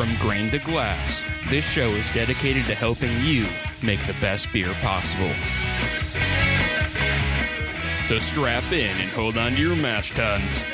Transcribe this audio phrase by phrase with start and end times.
[0.00, 3.46] From grain to glass, this show is dedicated to helping you
[3.82, 5.28] make the best beer possible.
[8.06, 10.64] So strap in and hold on to your mash tuns.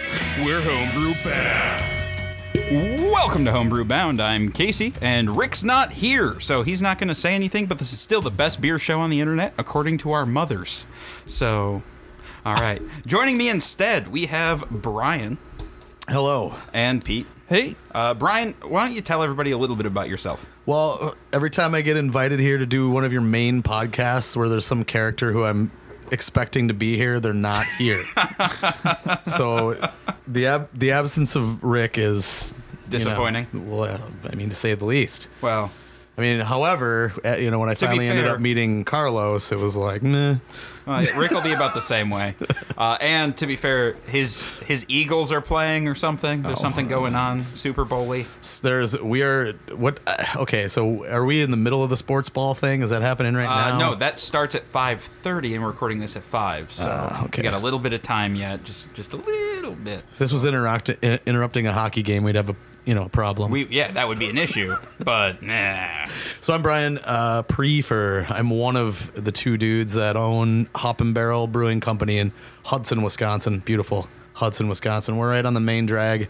[0.45, 3.11] We're homebrew bound.
[3.11, 4.23] Welcome to Homebrew Bound.
[4.23, 7.93] I'm Casey, and Rick's not here, so he's not going to say anything, but this
[7.93, 10.87] is still the best beer show on the internet, according to our mothers.
[11.27, 11.83] So,
[12.45, 12.80] all right.
[13.05, 15.38] Joining me instead, we have Brian
[16.06, 16.55] Hello.
[16.73, 17.27] and Pete.
[17.48, 20.45] Hey, Uh, Brian, why don't you tell everybody a little bit about yourself?
[20.66, 24.48] Well, every time I get invited here to do one of your main podcasts where
[24.48, 25.70] there's some character who I'm
[26.10, 28.05] expecting to be here, they're not here.
[29.24, 29.91] so
[30.27, 33.47] the ab- the absence of Rick is you know, Disappointing.
[33.70, 35.28] well, I mean to say the least.
[35.41, 35.70] Well,
[36.19, 39.59] I mean, however, uh, you know, when I be finally ended up meeting Carlos, it
[39.59, 40.37] was like, nah.
[40.87, 42.34] uh, Rick will be about the same way.
[42.79, 46.42] Uh, and to be fair, his his Eagles are playing or something.
[46.42, 47.41] There's something going on.
[47.41, 48.27] Super Bowly.
[48.61, 49.98] There's we are what?
[50.06, 52.83] Uh, okay, so are we in the middle of the sports ball thing?
[52.83, 53.78] Is that happening right Uh, now?
[53.78, 56.70] no, that starts at 5:30, and we're recording this at five.
[56.70, 57.41] So Ah, okay.
[57.41, 58.62] we got a little bit of time yet.
[58.64, 60.05] Just just a little bit.
[60.12, 62.56] If this was interrupt- interrupting a hockey game, we'd have a
[62.87, 63.51] you know a problem.
[63.51, 64.75] We yeah, that would be an issue.
[64.98, 66.06] But nah.
[66.41, 68.27] So I'm Brian uh, Prefer.
[68.31, 72.33] I'm one of the two dudes that own Hop and Barrel Brewing Company in
[72.65, 73.59] Hudson, Wisconsin.
[73.59, 75.17] Beautiful Hudson, Wisconsin.
[75.19, 76.28] We're right on the main drag,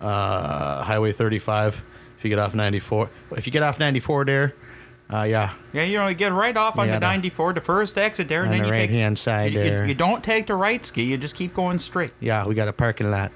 [0.00, 1.84] uh, Highway 35.
[2.16, 4.54] If you get off 94, if you get off 94 there,
[5.10, 7.60] uh, yeah, Yeah, you know, you get right off on Yeah, the the- 94, the
[7.60, 9.86] first exit there, and then the you take right-hand side you, you- there.
[9.86, 11.04] You, don't take the right ski.
[11.04, 12.12] You just keep going straight.
[12.20, 13.30] yeah, we got a parking lot.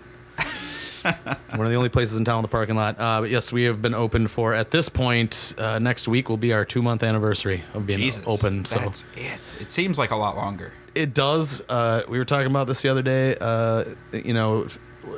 [1.54, 2.96] One of the only places in town with a parking lot.
[2.98, 5.54] Uh, but yes, we have been open for at this point.
[5.58, 8.64] Uh, next week will be our two month anniversary of being Jesus, open.
[8.64, 9.38] So that's it.
[9.60, 10.72] It seems like a lot longer.
[10.94, 11.62] it does.
[11.68, 13.36] Uh, we were talking about this the other day.
[13.40, 14.66] Uh, you know,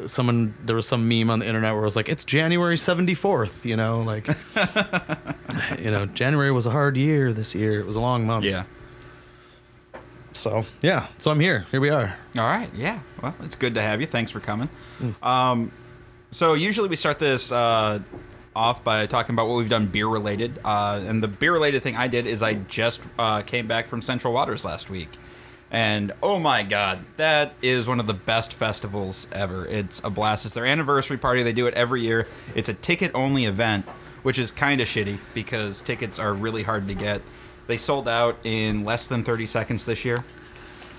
[0.06, 3.14] someone there was some meme on the internet where it was like, "It's January seventy
[3.14, 3.66] fourth.
[3.66, 4.26] You know, like,
[5.78, 7.80] you know, January was a hard year this year.
[7.80, 8.44] It was a long month.
[8.44, 8.64] Yeah.
[10.34, 11.08] So yeah.
[11.18, 11.66] So I'm here.
[11.70, 12.16] Here we are.
[12.36, 12.68] All right.
[12.74, 13.00] Yeah.
[13.22, 14.06] Well, it's good to have you.
[14.06, 14.68] Thanks for coming.
[15.00, 15.26] Mm.
[15.26, 15.72] Um,
[16.30, 18.00] so usually we start this uh,
[18.54, 20.58] off by talking about what we've done beer related.
[20.64, 24.02] Uh, and the beer related thing I did is I just uh, came back from
[24.02, 25.08] Central Waters last week.
[25.70, 29.66] And oh my god, that is one of the best festivals ever.
[29.66, 30.44] It's a blast.
[30.44, 31.42] It's their anniversary party.
[31.42, 32.28] They do it every year.
[32.54, 33.86] It's a ticket only event,
[34.22, 37.22] which is kind of shitty because tickets are really hard to get.
[37.66, 40.24] They sold out in less than 30 seconds this year.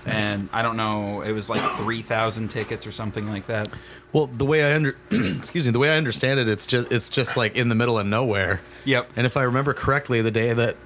[0.04, 3.68] And I don't know, it was like 3,000 tickets or something like that.
[4.12, 7.08] Well, the way I under excuse me, the way I understand it, it's just it's
[7.08, 8.60] just like in the middle of nowhere.
[8.84, 9.10] Yep.
[9.16, 10.76] And if I remember correctly, the day that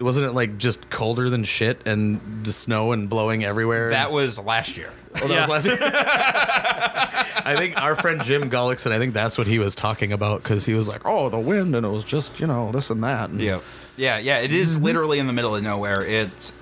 [0.00, 3.90] wasn't it like just colder than shit and the snow and blowing everywhere.
[3.90, 4.92] That was last year.
[5.20, 5.78] Oh, that was last year.
[7.44, 10.64] I think our friend Jim Gullickson, I think that's what he was talking about because
[10.64, 13.30] he was like, "Oh, the wind," and it was just you know this and that.
[13.30, 13.60] And Yeah,
[13.96, 14.38] yeah, yeah.
[14.40, 16.04] It is literally in the middle of nowhere.
[16.04, 16.52] It's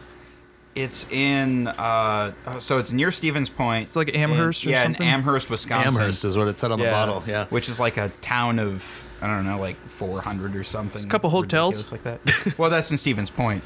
[0.74, 3.86] it's in uh, so it's near Stevens Point.
[3.86, 5.02] It's like Amherst in, or yeah, something?
[5.06, 5.88] in Amherst, Wisconsin.
[6.00, 7.22] Amherst is what it said on the bottle.
[7.26, 7.46] Yeah.
[7.46, 8.84] which is like a town of
[9.22, 11.04] I don't know, like 400 or something.
[11.04, 11.92] a couple hotels.
[11.92, 12.20] like that.
[12.58, 13.62] well, that's in Stevens Point.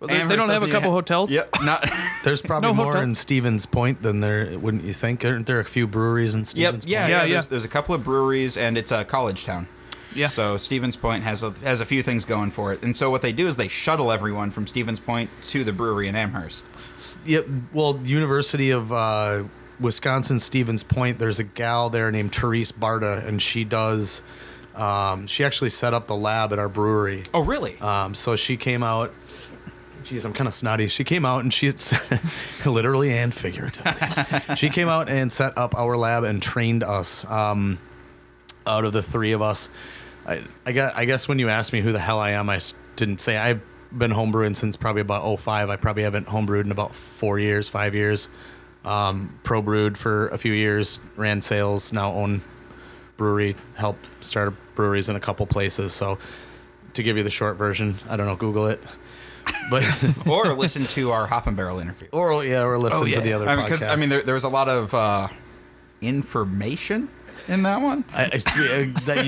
[0.00, 1.30] they, they don't have a couple even- hotels.
[1.30, 1.50] Yep.
[1.62, 1.90] Not.
[2.24, 3.04] There's probably No more hotels.
[3.08, 5.24] in Stevens Point than there, wouldn't you think?
[5.26, 6.46] Aren't there a few breweries in Yep.
[6.46, 7.00] Stevens Yeah.
[7.02, 7.10] Point?
[7.10, 7.18] Yeah.
[7.18, 7.32] Yeah, yeah.
[7.34, 9.68] There's, there's a couple of breweries, and it's a college town.
[10.14, 10.28] Yeah.
[10.28, 13.22] So Stevens Point has a has a few things going for it, and so what
[13.22, 16.64] they do is they shuttle everyone from Stevens Point to the brewery in Amherst.
[17.24, 17.46] Yep.
[17.72, 19.44] Well, University of uh,
[19.80, 21.18] Wisconsin Stevens Point.
[21.18, 24.22] There's a gal there named Therese Barta, and she does.
[24.74, 27.24] Um, she actually set up the lab at our brewery.
[27.34, 27.78] Oh, really?
[27.78, 29.12] Um, so she came out.
[30.04, 30.88] Geez, I'm kind of snotty.
[30.88, 31.72] She came out and she
[32.66, 33.92] literally and figuratively.
[34.56, 37.30] she came out and set up our lab and trained us.
[37.30, 37.78] Um,
[38.66, 39.70] out of the three of us,
[40.26, 40.96] I, I got.
[40.96, 42.60] I guess when you asked me who the hell I am, I
[42.96, 45.70] didn't say I've been homebrewing since probably about 05.
[45.70, 48.28] I probably haven't homebrewed in about four years, five years.
[48.84, 52.42] Um, pro brewed for a few years, ran sales, now own
[53.16, 55.92] brewery, helped start breweries in a couple places.
[55.92, 56.18] So
[56.94, 58.82] to give you the short version, I don't know, Google it.
[59.70, 59.84] But
[60.26, 62.08] or listen to our Hop and Barrel interview.
[62.12, 63.14] or yeah, or listen yeah.
[63.14, 65.28] to the other I mean, I mean, there, there was a lot of uh,
[66.00, 67.08] information
[67.48, 68.04] in that one.
[68.12, 69.24] I, I, that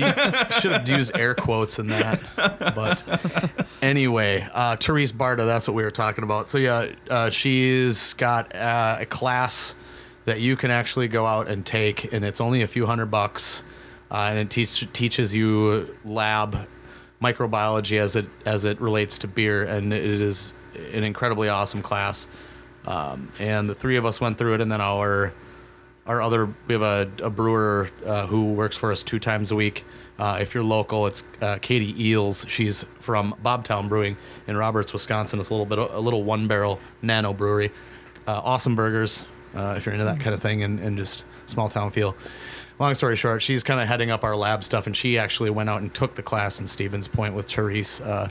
[0.49, 2.21] you should have used air quotes in that.
[2.35, 6.49] But anyway, uh, Therese Barta, that's what we were talking about.
[6.49, 9.75] So yeah, uh, she's got uh, a class
[10.25, 13.63] that you can actually go out and take, and it's only a few hundred bucks,
[14.09, 16.67] uh, and it teach, teaches you lab
[17.21, 20.53] microbiology as it as it relates to beer, and it is
[20.93, 22.27] an incredibly awesome class.
[22.85, 25.33] Um, and the three of us went through it, and then our
[26.05, 29.55] our other we have a, a brewer uh, who works for us two times a
[29.55, 29.83] week.
[30.17, 32.45] Uh, if you're local, it's uh, Katie Eels.
[32.47, 34.15] She's from Bobtown Brewing
[34.47, 35.39] in Roberts, Wisconsin.
[35.39, 37.71] It's a little bit a little one barrel nano brewery.
[38.27, 39.25] Uh, awesome burgers
[39.55, 42.15] uh, if you're into that kind of thing and, and just small town feel.
[42.79, 45.69] Long story short, she's kind of heading up our lab stuff, and she actually went
[45.69, 48.29] out and took the class in Stevens Point with Therese, uh,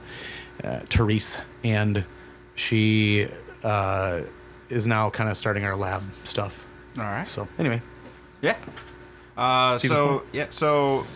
[0.91, 2.05] Therese, and
[2.55, 3.27] she
[4.69, 6.67] is now kind of starting our lab stuff.
[6.97, 7.27] All right.
[7.27, 7.81] So anyway,
[8.41, 8.57] Yeah.
[9.37, 10.29] Uh, Stevens so Point.
[10.33, 11.07] yeah, so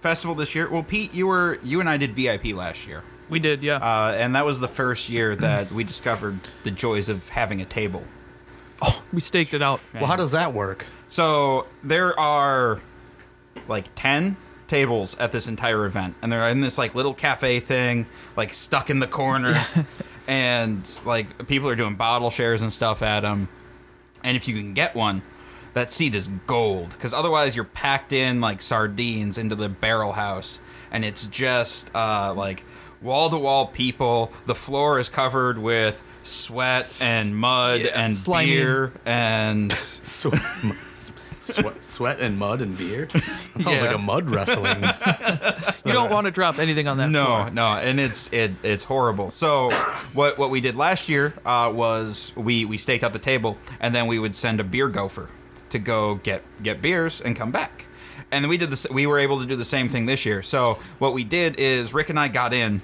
[0.00, 0.68] festival this year.
[0.68, 3.76] Well, Pete, you were you and I did VIP last year, We did, yeah.
[3.76, 7.64] uh, and that was the first year that we discovered the joys of having a
[7.64, 8.02] table.
[8.82, 9.80] Oh, we staked it out.
[9.94, 10.86] well, how does that work?
[11.08, 12.80] So there are
[13.68, 14.36] like ten
[14.66, 18.06] tables at this entire event, and they're in this like little cafe thing,
[18.36, 19.64] like stuck in the corner,
[20.26, 23.48] and like people are doing bottle shares and stuff at them.
[24.24, 25.22] And if you can get one,
[25.74, 30.60] that seat is gold because otherwise you're packed in like sardines into the barrel house,
[30.90, 32.64] and it's just uh, like
[33.00, 34.32] wall to wall people.
[34.46, 38.50] The floor is covered with sweat and mud Yeah, and slimy.
[38.50, 39.72] beer and
[41.54, 43.06] Sweat, sweat, sweat and mud and beer.
[43.06, 43.22] That
[43.62, 43.82] sounds Yeah.
[43.86, 44.84] like a mud wrestling.
[45.84, 47.50] You don't want to drop anything on that no, floor.
[47.50, 49.30] no, and it's it it's horrible.
[49.30, 49.70] So
[50.12, 53.94] what what we did last year uh, was we we staked out the table, and
[53.94, 55.30] then we would send a beer gopher
[55.70, 57.86] to go get get beers and come back.
[58.30, 58.86] And we did this.
[58.90, 60.42] We were able to do the same thing this year.
[60.42, 62.82] So what we did is Rick and I got in,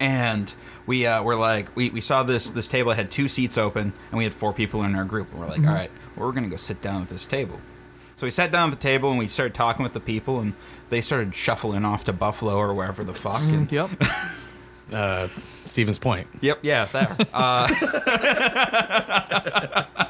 [0.00, 0.52] and
[0.86, 4.18] we uh, were like we, we saw this this table had two seats open, and
[4.18, 5.30] we had four people in our group.
[5.32, 7.60] And we're like, "All right, well, we're gonna go sit down at this table.
[8.16, 10.52] So we sat down at the table and we started talking with the people, and
[10.90, 13.40] they started shuffling off to Buffalo or wherever the fuck.
[13.42, 13.90] And, Yep.
[14.92, 15.28] Uh,
[15.66, 16.26] Stevens Point.
[16.40, 17.16] Yep, yeah, there.
[17.32, 17.68] Uh,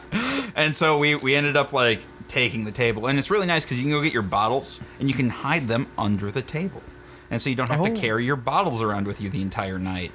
[0.56, 3.76] and so we we ended up like taking the table, and it's really nice because
[3.76, 6.82] you can go get your bottles and you can hide them under the table,
[7.30, 7.84] and so you don't have Oh.
[7.84, 10.12] to carry your bottles around with you the entire night.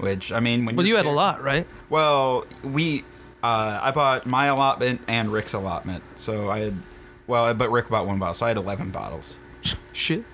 [0.00, 1.66] Which I mean, when Well, you're had a lot, right?
[1.88, 3.04] Well, we
[3.42, 6.74] uh, I bought my allotment and Rick's allotment, so I had
[7.26, 9.36] well, but Rick bought one bottle, so I had eleven bottles,
[9.92, 10.24] Shit.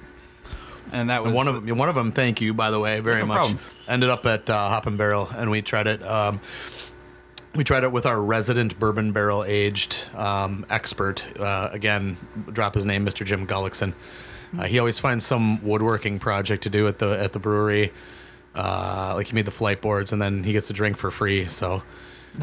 [0.92, 3.00] and that was And one of them, one of them, thank you by the way,
[3.00, 3.36] very No much.
[3.38, 3.58] problem.
[3.88, 6.02] Ended up at uh, Hop and Barrel, and we tried it.
[6.02, 6.40] Um,
[7.54, 11.26] we tried it with our resident bourbon barrel aged um, expert.
[11.38, 12.16] Uh, again,
[12.52, 13.24] drop his name, Mr.
[13.24, 13.94] Jim Gullickson.
[14.58, 17.92] Uh, he always finds some woodworking project to do at the at the brewery.
[18.56, 21.47] Uh, like he made the flight boards, and then he gets a drink for free.
[21.49, 21.82] So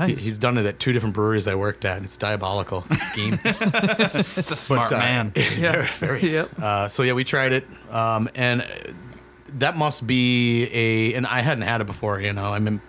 [0.06, 2.04] he, he's done it at two different breweries I worked at.
[2.04, 2.84] It's diabolical.
[2.90, 3.40] It's a scheme.
[3.44, 5.34] it's a smart uh, man.
[5.58, 5.88] Yeah.
[6.02, 6.60] Yep.
[6.60, 8.64] Uh, so yeah, we tried it, um, and
[9.60, 11.14] that must be a.
[11.16, 12.54] And I hadn't had it before, you know.
[12.54, 12.80] I mean,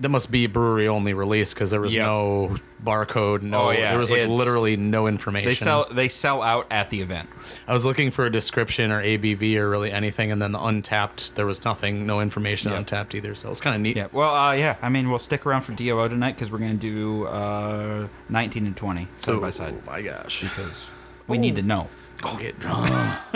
[0.00, 2.04] that must be brewery only release because there was Yep.
[2.06, 3.68] no barcode, no.
[3.68, 5.48] Oh, yeah, there was like it's- literally no information.
[5.48, 7.28] They sell they sell out at the event.
[7.66, 11.34] I was looking for a description or ABV or really anything, and then the Untappd,
[11.34, 12.86] there was nothing, no information on Yep.
[12.86, 13.34] Untappd either.
[13.34, 13.96] So it was kind of neat.
[13.96, 14.06] Yeah.
[14.12, 14.76] Well, uh, yeah.
[14.80, 18.76] I mean, we'll stick around for DOO tonight because we're gonna do uh, 19 and
[18.76, 20.42] 20 side by side Oh my gosh!
[20.42, 20.88] because
[21.26, 21.88] we need to know.
[22.20, 22.88] Go get drunk.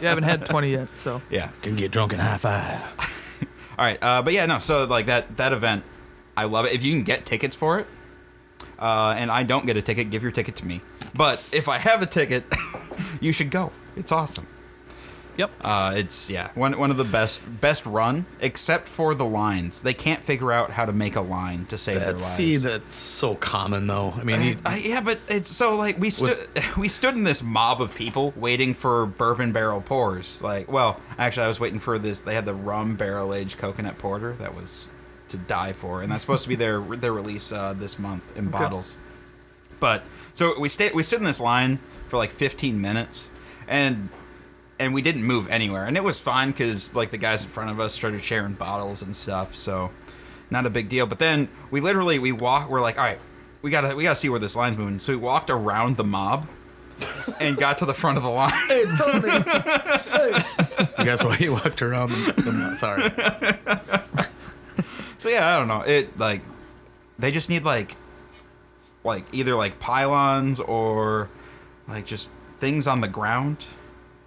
[0.00, 1.22] You haven't had 20 yet, so.
[1.30, 1.50] Yeah.
[1.62, 2.82] Can get drunk and high five.
[3.80, 3.98] All right.
[4.02, 4.58] Uh, but yeah, no.
[4.58, 5.84] So like that that event,
[6.36, 6.72] I love it.
[6.72, 7.86] If you can get tickets for it,
[8.78, 10.82] uh, and I don't get a ticket, give your ticket to me.
[11.14, 12.44] But if I have a ticket,
[13.22, 13.72] you should go.
[13.96, 14.46] It's awesome.
[15.40, 15.50] Yep.
[15.62, 19.80] Uh, it's yeah, one one of the best best run, except for the lines.
[19.80, 22.26] They can't figure out how to make a line to save their That, lives.
[22.26, 24.12] see, that's so common though.
[24.18, 27.42] I mean, he, I, yeah, but it's so like we stood we stood in this
[27.42, 30.42] mob of people waiting for bourbon barrel pours.
[30.42, 32.20] Like, well, actually, I was waiting for this.
[32.20, 34.88] They had the rum barrel aged coconut porter that was
[35.28, 38.50] to die for, and that's supposed to be their their release uh, this month in
[38.50, 38.94] bottles.
[39.78, 40.04] But
[40.34, 41.78] so we stayed we stood in this line
[42.10, 43.30] for like 15 minutes,
[43.66, 44.10] and
[44.80, 47.70] and we didn't move anywhere, and it was fine because like the guys in front
[47.70, 49.92] of us started sharing bottles and stuff, so
[50.50, 51.06] not a big deal.
[51.06, 52.68] But then we literally we walk.
[52.70, 53.20] We're like, all right,
[53.60, 54.98] we gotta we gotta see where this line's moving.
[54.98, 56.48] So we walked around the mob
[57.38, 58.52] and got to the front of the line.
[60.98, 62.10] I guess why you walked around.
[62.10, 64.26] The, the, sorry.
[65.18, 65.82] So yeah, I don't know.
[65.82, 66.40] It like
[67.18, 67.94] they just need like
[69.04, 71.28] like either like pylons or
[71.86, 73.58] like just things on the ground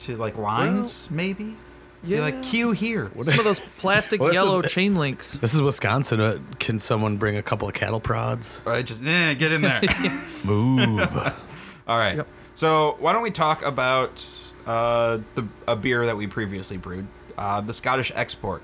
[0.04, 1.56] to like lines maybe.
[2.06, 2.42] Yeah, like Yeah.
[2.42, 3.12] queue here.
[3.22, 5.34] Some of those plastic Well, yellow is- chain links.
[5.34, 6.20] This is Wisconsin.
[6.20, 8.62] Uh, can someone bring a couple of cattle prods?
[8.66, 9.82] Right, just eh, get in there.
[10.44, 11.00] Move.
[11.88, 12.18] All right.
[12.18, 12.28] Yep.
[12.56, 14.26] So why don't we talk about
[14.68, 17.08] uh, the a beer that we previously brewed,
[17.38, 18.62] uh, the Scottish Export.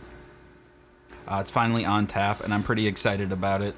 [1.27, 3.75] Uh, it's finally on tap, and I'm pretty excited about it.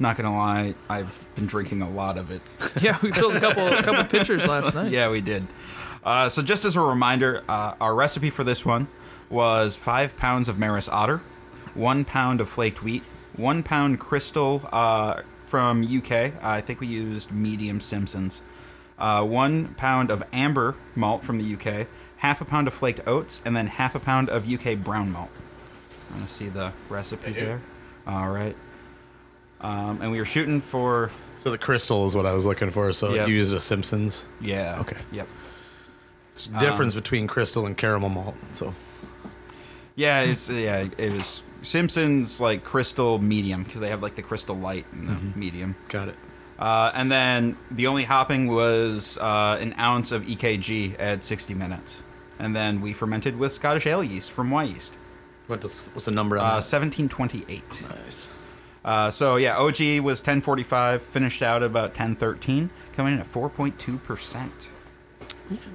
[0.00, 2.40] Not gonna lie, I've been drinking a lot of it.
[2.80, 4.92] Yeah, we filled a couple a couple pictures last night.
[4.92, 5.46] Yeah, we did.
[6.04, 8.88] Uh, so just as a reminder, uh, our recipe for this one
[9.30, 11.20] was five pounds of Maris Otter,
[11.74, 13.02] one pound of flaked wheat,
[13.36, 16.42] one pound crystal uh, from UK.
[16.42, 18.40] I think we used medium Simpsons.
[18.98, 21.86] Uh, one pound of amber malt from the UK,
[22.18, 25.30] half a pound of flaked oats, and then half a pound of UK brown malt.
[26.10, 27.60] I want to see the recipe there?
[28.06, 28.56] All right.
[29.60, 32.92] Um, and we were shooting for So the crystal is what I was looking for.
[32.92, 33.28] So Yep.
[33.28, 34.24] you used a Simpsons.
[34.40, 34.78] yeah.
[34.80, 34.96] Okay.
[35.12, 35.28] Yep.
[36.42, 38.34] Difference between crystal and caramel malt.
[38.52, 38.74] So
[39.96, 44.56] Yeah, it's yeah, it was Simpsons like crystal medium because they have like the crystal
[44.56, 45.76] light and the medium.
[45.88, 46.16] got it.
[46.58, 52.02] Uh, and then the only hopping was uh, an ounce of EKG at 60 minutes,
[52.36, 54.90] and then we fermented with Scottish ale yeast from Wyeast,
[55.46, 56.64] What does, what's the number on uh, that?
[56.64, 57.82] 1728.
[57.88, 58.28] Nice.
[58.84, 64.68] Uh, so yeah, OG was 1045, finished out about 1013, coming in at 4.2 percent.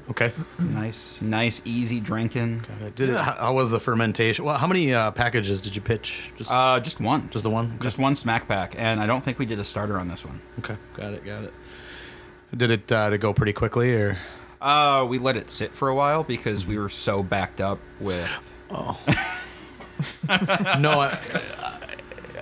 [0.10, 0.32] Okay.
[0.60, 2.66] Nice, nice, easy drinking.
[2.68, 2.96] Got it.
[2.96, 3.18] Did it?
[3.18, 4.46] How, how was the fermentation?
[4.46, 6.32] Well, how many uh, packages did you pitch?
[6.38, 7.66] Just, Uh, just one, just the one.
[7.76, 7.84] Okay.
[7.84, 10.42] just one smack pack, and I don't think we did a starter on this one.
[10.60, 10.76] Okay.
[10.96, 11.26] Got it.
[11.26, 11.54] Got it.
[12.56, 14.20] Did it uh, it go pretty quickly or?
[14.62, 18.54] Uh, we let it sit for a while because we were so backed up with.
[18.72, 18.98] Oh
[20.80, 21.18] No, I,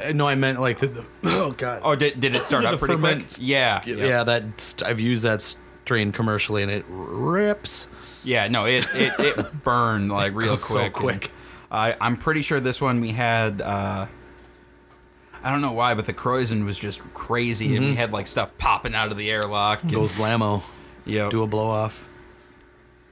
[0.05, 0.87] I, no, I meant like the.
[0.87, 1.81] the oh God.
[1.83, 3.37] Oh, did, did it start The up pretty ferment- quick?
[3.41, 5.41] Yeah, yeah, that st- I've used that
[5.85, 7.87] strain commercially and it rips.
[8.23, 8.47] yeah.
[8.47, 10.93] No, it, it, it burned like real goes so quick.
[10.93, 11.31] and quick.
[11.71, 13.61] I'm pretty sure this one we had.
[13.61, 14.05] Uh,
[15.43, 18.55] I don't know why, but the krausen was just crazy, and we had like stuff
[18.59, 19.81] popping out of the airlock.
[19.83, 20.61] and- Goes blammo.
[21.05, 21.31] Yep.
[21.31, 22.07] Do a blow off.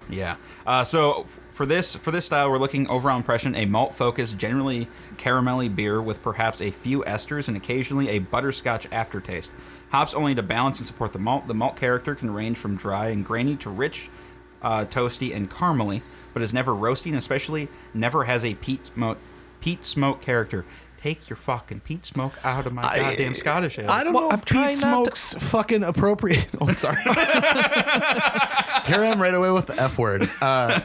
[0.09, 0.35] Yeah.
[0.65, 4.87] Uh, so for this for this style, we're looking overall impression a malt focused, generally
[5.17, 9.51] caramelly beer with perhaps a few esters and occasionally a butterscotch aftertaste.
[9.91, 11.47] Hops only to balance and support the malt.
[11.47, 14.09] The malt character can range from dry and grainy to rich,
[14.61, 16.01] uh, toasty, and caramely,
[16.33, 19.17] but is never roasting, especially never has a peat smoke
[19.61, 20.63] peat smoke character.
[21.01, 23.89] Take your fucking peat smoke out of my I- goddamn Scottish ale.
[23.89, 26.47] I don't Well, know I'm if trying Pete not to- Smoke's fucking appropriate.
[26.61, 26.97] Oh, sorry.
[27.03, 30.29] Here I am right away with the F word.
[30.41, 30.79] Uh,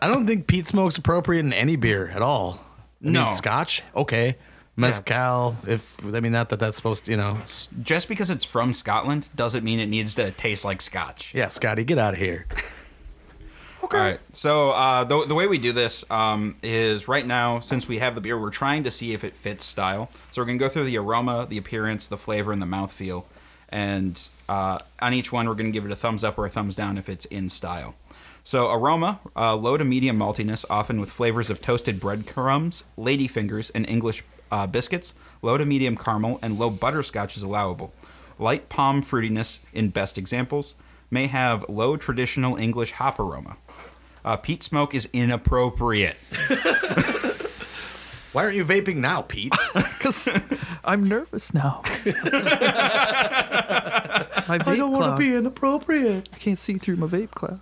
[0.00, 2.60] I don't think Pete Smoke's appropriate in any beer at all.
[3.04, 3.24] I No.
[3.26, 4.36] mean, Scotch, okay.
[4.80, 7.38] Mezcal, if I mean not that that's supposed to, you know.
[7.82, 11.34] Just because it's from Scotland doesn't mean it needs to taste like Scotch.
[11.34, 12.46] Yeah, Scotty, get out of here.
[13.84, 13.98] okay.
[13.98, 14.20] All right.
[14.32, 18.14] So uh, the the way we do this um, is right now, since we have
[18.14, 20.10] the beer, we're trying to see if it fits style.
[20.30, 23.24] So we're gonna go through the aroma, the appearance, the flavor, and the mouthfeel,
[23.68, 26.74] and uh, on each one, we're gonna give it a thumbs up or a thumbs
[26.74, 27.94] down if it's in style.
[28.42, 33.88] So aroma, uh, low to medium maltiness, often with flavors of toasted breadcrumbs, ladyfingers, and
[33.88, 35.14] English uh, biscuits.
[35.42, 37.92] Low to medium caramel and low butterscotch is allowable.
[38.38, 40.74] Light palm fruitiness in best examples
[41.10, 43.56] may have low traditional English hop aroma.
[44.24, 46.16] Uh, peat smoke is inappropriate.
[48.32, 49.52] Why aren't you vaping now, Pete?
[50.00, 50.28] Because
[50.82, 51.82] I'm nervous now.
[51.84, 51.90] my
[54.56, 56.26] vape I don't want to be inappropriate.
[56.32, 57.60] I can't see through my vape cloud.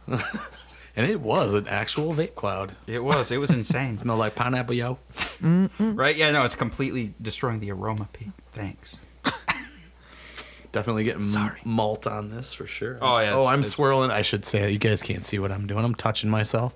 [0.98, 2.74] And it was an actual vape cloud.
[2.88, 3.30] It was.
[3.30, 3.96] It was insane.
[3.98, 4.98] Smell like pineapple, yo.
[5.40, 6.16] right?
[6.16, 8.32] Yeah, no, it's completely destroying the aroma, Pete.
[8.52, 8.96] Thanks.
[10.72, 11.60] Definitely getting Sorry.
[11.64, 12.98] malt on this for sure.
[13.00, 14.10] Oh, yeah, Oh, it's- I'm it's- swirling.
[14.10, 15.84] I should say you guys can't see what I'm doing.
[15.84, 16.74] I'm touching myself,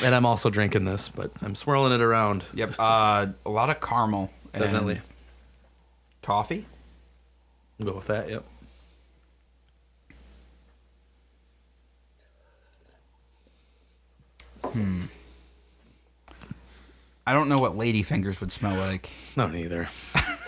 [0.04, 2.44] and I'm also drinking this, but I'm swirling it around.
[2.52, 2.74] Yep.
[2.80, 4.30] Uh, a lot of caramel.
[4.52, 5.00] And Definitely.
[6.22, 6.66] Toffee?
[7.78, 8.28] I'll go with that.
[8.28, 8.44] Yep.
[17.26, 19.10] I don't know what ladyfingers would smell like.
[19.36, 19.88] No, neither.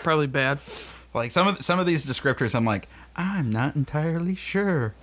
[0.01, 0.59] Probably bad.
[1.13, 4.95] Like some of some of these descriptors, I'm like, I'm not entirely sure.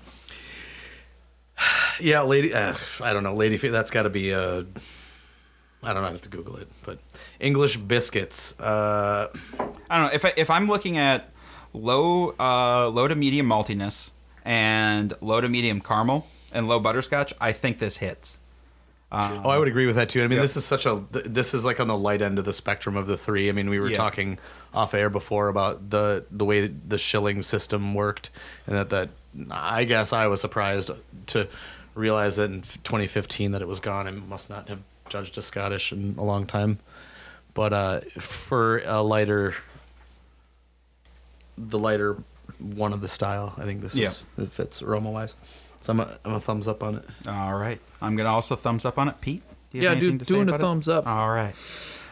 [2.02, 2.54] Yeah, lady.
[2.54, 3.58] Uh, I don't know, lady.
[3.58, 4.62] fe- That's got to be Uh,
[5.82, 6.08] I don't know.
[6.08, 6.98] I have to Google it, but
[7.38, 8.58] English biscuits.
[8.58, 9.28] Uh,
[9.90, 11.30] I don't know if I, if I'm looking at
[11.74, 14.12] low uh, low to medium maltiness
[14.46, 18.38] and low to medium caramel and low butterscotch, I think this hits.
[19.12, 20.20] Oh, I would agree with that too.
[20.22, 20.42] I mean, Yep.
[20.42, 21.02] this is such a.
[21.12, 23.48] th- This is like on the light end of the spectrum of the three.
[23.48, 23.96] I mean, we were Yeah.
[23.96, 24.38] talking
[24.72, 28.30] off air before about the the way the shilling system worked,
[28.66, 29.08] and that that
[29.50, 30.90] I guess I was surprised
[31.28, 31.48] to
[31.94, 34.06] realize that in 2015 that it was gone.
[34.06, 36.78] I must not have judged a Scottish in a long time,
[37.52, 39.56] but uh, for a lighter,
[41.58, 42.16] the lighter
[42.58, 44.06] one of the style, I think this Yeah.
[44.08, 45.34] is it fits aroma wise.
[45.80, 47.04] So I'm a, I'm a thumbs up on it.
[47.26, 49.42] All right, I'm gonna also thumbs up on it, Pete.
[49.72, 50.62] Do you Yeah, have do- anything to say doing a about it?
[50.62, 51.06] thumbs up.
[51.06, 51.54] All right.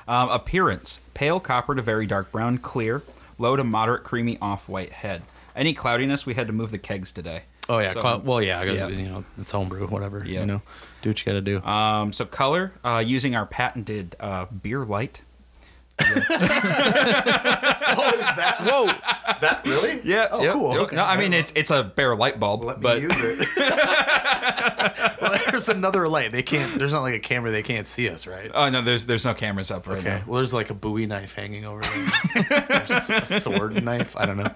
[0.06, 3.02] Um, appearance: pale copper to very dark brown, clear,
[3.36, 5.22] low to moderate creamy off-white head.
[5.54, 7.42] Any cloudiness, we had to move the kegs today.
[7.68, 8.88] Oh yeah, So- cloud, well yeah, I guess, Yeah.
[8.88, 10.24] you know it's homebrew, whatever.
[10.24, 10.40] Yeah.
[10.40, 10.62] You know,
[11.02, 11.62] do what you got to do.
[11.62, 15.20] Um, so color, uh, using our patented uh, beer light.
[16.30, 18.86] oh, is that Whoa!
[19.40, 20.00] that really?
[20.04, 20.28] Yeah.
[20.30, 20.78] Oh, cool.
[20.82, 20.96] Okay.
[20.96, 23.48] No, I mean it's it's a bare light bulb, Let me but use it.
[25.20, 26.32] well, there's another light.
[26.32, 26.78] They can't.
[26.78, 27.50] There's not like a camera.
[27.50, 28.50] They can't see us, right?
[28.54, 30.08] oh no, there's there's no cameras up right Okay.
[30.08, 30.22] now.
[30.26, 32.66] Well, there's like a Bowie knife hanging over there.
[32.68, 34.16] there's a sword knife.
[34.16, 34.54] I don't know.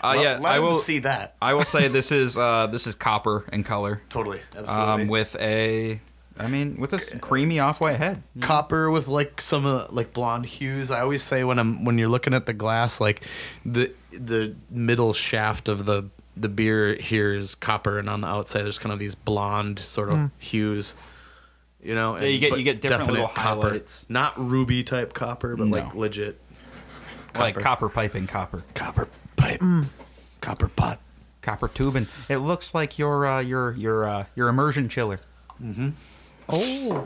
[0.00, 1.36] Uh, yeah, Let I will see that.
[1.42, 4.40] I will say this is uh, this is copper in color, Totally.
[4.56, 5.02] Absolutely.
[5.02, 6.00] um, with a,
[6.42, 8.22] I mean, with a s- creamy off-white head.
[8.40, 10.90] copper with like some uh, like blonde hues.
[10.90, 13.22] I always say when I'm when you're looking at the glass, like
[13.64, 18.62] the the middle shaft of the the beer here is copper, and on the outside
[18.62, 20.94] there's kind of these blonde sort of hues.
[21.82, 24.06] You know, Yeah, you get- you get different definite little copper, highlights.
[24.08, 26.00] not ruby type copper, but like No.
[26.00, 26.40] legit
[27.34, 27.60] Like Copper.
[27.60, 28.62] copper piping copper.
[28.74, 29.60] copper pipe,
[30.40, 31.00] copper pot.
[31.40, 32.06] Copper tubing.
[32.28, 35.18] It looks like your uh, your your uh, your immersion chiller.
[36.48, 37.04] Oh,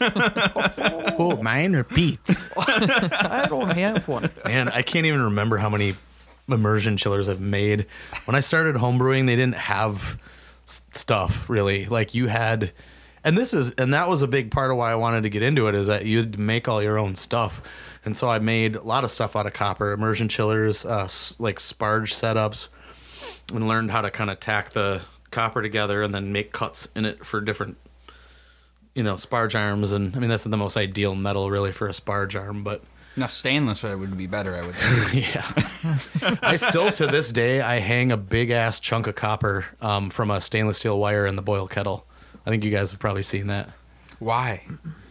[1.20, 2.48] Oh, mine or Pete's?
[2.56, 4.30] I don't have one.
[4.44, 5.94] Man, I can't even remember how many
[6.48, 7.86] immersion chillers I've made.
[8.24, 10.18] When I started homebrewing, they didn't have
[10.66, 11.86] s- stuff really.
[11.86, 12.72] Like you had,
[13.24, 15.42] and this is, and that was a big part of why I wanted to get
[15.42, 17.60] into it is that you'd make all your own stuff.
[18.04, 21.34] And so I made a lot of stuff out of copper, immersion chillers, uh, s-
[21.38, 22.68] like sparge setups,
[23.52, 27.04] and learned how to kind of tack the copper together and then make cuts in
[27.04, 27.76] it for different,
[28.98, 29.92] you know, sparge arms.
[29.92, 32.82] And I mean, that's the most ideal metal really for a sparge arm, but.
[33.16, 34.74] Now stainless would be better, I would.
[34.76, 35.32] think.
[35.34, 36.36] Yeah.
[36.42, 40.30] I still to this day I hang a big ass chunk of copper um, from
[40.32, 42.06] a stainless steel wire in the boil kettle.
[42.44, 43.70] I think you guys have probably seen that.
[44.18, 44.62] Why?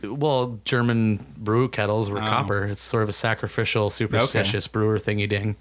[0.03, 2.25] Well, German brew kettles were Oh.
[2.27, 2.65] copper.
[2.65, 5.55] It's sort of a sacrificial, superstitious brewer thingy ding.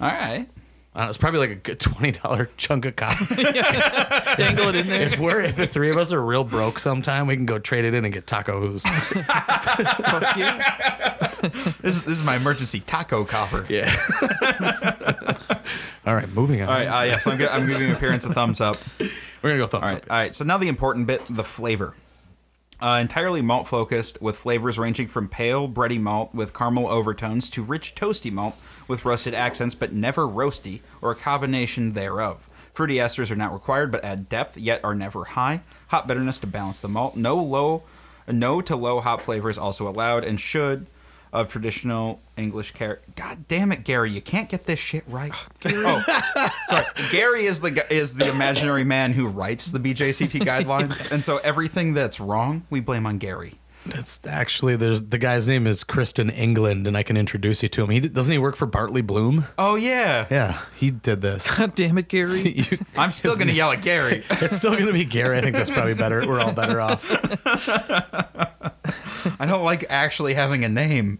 [0.00, 0.46] All right.
[0.94, 3.34] I don't know, it's probably like a good twenty dollar chunk of copper.
[4.36, 5.02] Dangle it in there.
[5.02, 7.84] if we're if the three of us are real broke sometime, we can go trade
[7.86, 8.82] it in and get taco hooves.
[8.88, 11.30] Fuck yeah.
[11.80, 13.64] This is, this is my emergency taco copper.
[13.70, 13.94] Yeah.
[16.06, 16.68] All right, moving on.
[16.68, 16.86] All right.
[16.86, 17.18] Uh, yeah.
[17.18, 18.76] So I'm, gi- I'm giving appearance a thumbs up.
[19.00, 20.02] We're gonna go thumbs All right.
[20.02, 20.10] up.
[20.10, 20.34] All right.
[20.34, 21.94] So now the important bit: the flavor.
[22.82, 27.62] Uh, entirely malt focused, with flavors ranging from pale, bready malt with caramel overtones to
[27.62, 28.56] rich, toasty malt
[28.88, 32.50] with roasted accents, but never roasty, or a combination thereof.
[32.74, 35.60] Fruity esters are not required, but add depth, yet are never high.
[35.88, 37.14] Hop bitterness to balance the malt.
[37.14, 37.84] No low,
[38.26, 40.88] no to low hop flavors also allowed, and should
[41.32, 43.00] of traditional English care.
[43.16, 44.10] God damn it, Gary!
[44.10, 45.32] You can't get this shit right.
[45.64, 46.84] oh, sorry.
[47.10, 51.94] Gary is the is the imaginary man who writes the BJCP guidelines, and so everything
[51.94, 53.54] that's wrong, we blame on Gary.
[53.86, 57.82] It's actually there's the guy's name is Kristen England, and I can introduce you to
[57.82, 57.90] him.
[57.90, 59.46] He doesn't he work for Bartley Bloom?
[59.58, 61.58] Oh yeah, Yeah, he did this.
[61.58, 62.42] God damn it, Gary.
[62.70, 64.22] You- I'm still gonna yell at Gary.
[64.30, 65.38] it's still gonna be Gary.
[65.38, 66.24] I think that's probably better.
[66.26, 67.04] We're all better off.
[69.40, 71.18] I don't like actually having a name.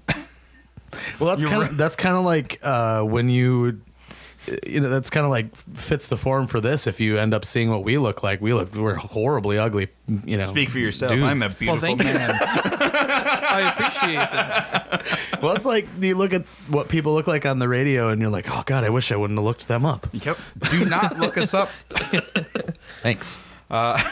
[1.19, 1.71] Well, that's You're kind right.
[1.71, 3.81] of that's kind of like uh, when you.
[4.67, 6.87] You know that's kind of like fits the form for this.
[6.89, 9.89] If you end up seeing what we look like, we look we're horribly ugly.
[10.25, 11.13] You know, Speak for yourself.
[11.13, 11.25] dudes.
[11.25, 12.13] I'm a beautiful thank you.
[12.13, 12.31] man.
[12.41, 15.39] I appreciate that.
[15.43, 18.31] well, it's like you look at what people look like on the radio, and you're
[18.31, 20.09] like, oh god, I wish I wouldn't have looked them up.
[20.13, 20.39] yep.
[20.71, 21.69] Do not look us up.
[23.03, 23.41] Thanks.
[23.71, 24.03] Uh,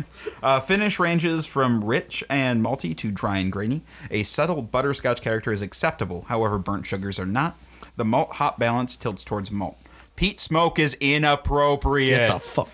[0.60, 3.82] finish ranges from rich and malty to dry and grainy.
[4.10, 7.56] A subtle butterscotch character is acceptable, however, burnt sugars are not.
[8.00, 9.76] The malt hop balance tilts towards malt.
[10.16, 12.16] Peat smoke is inappropriate.
[12.16, 12.70] Get the fuck,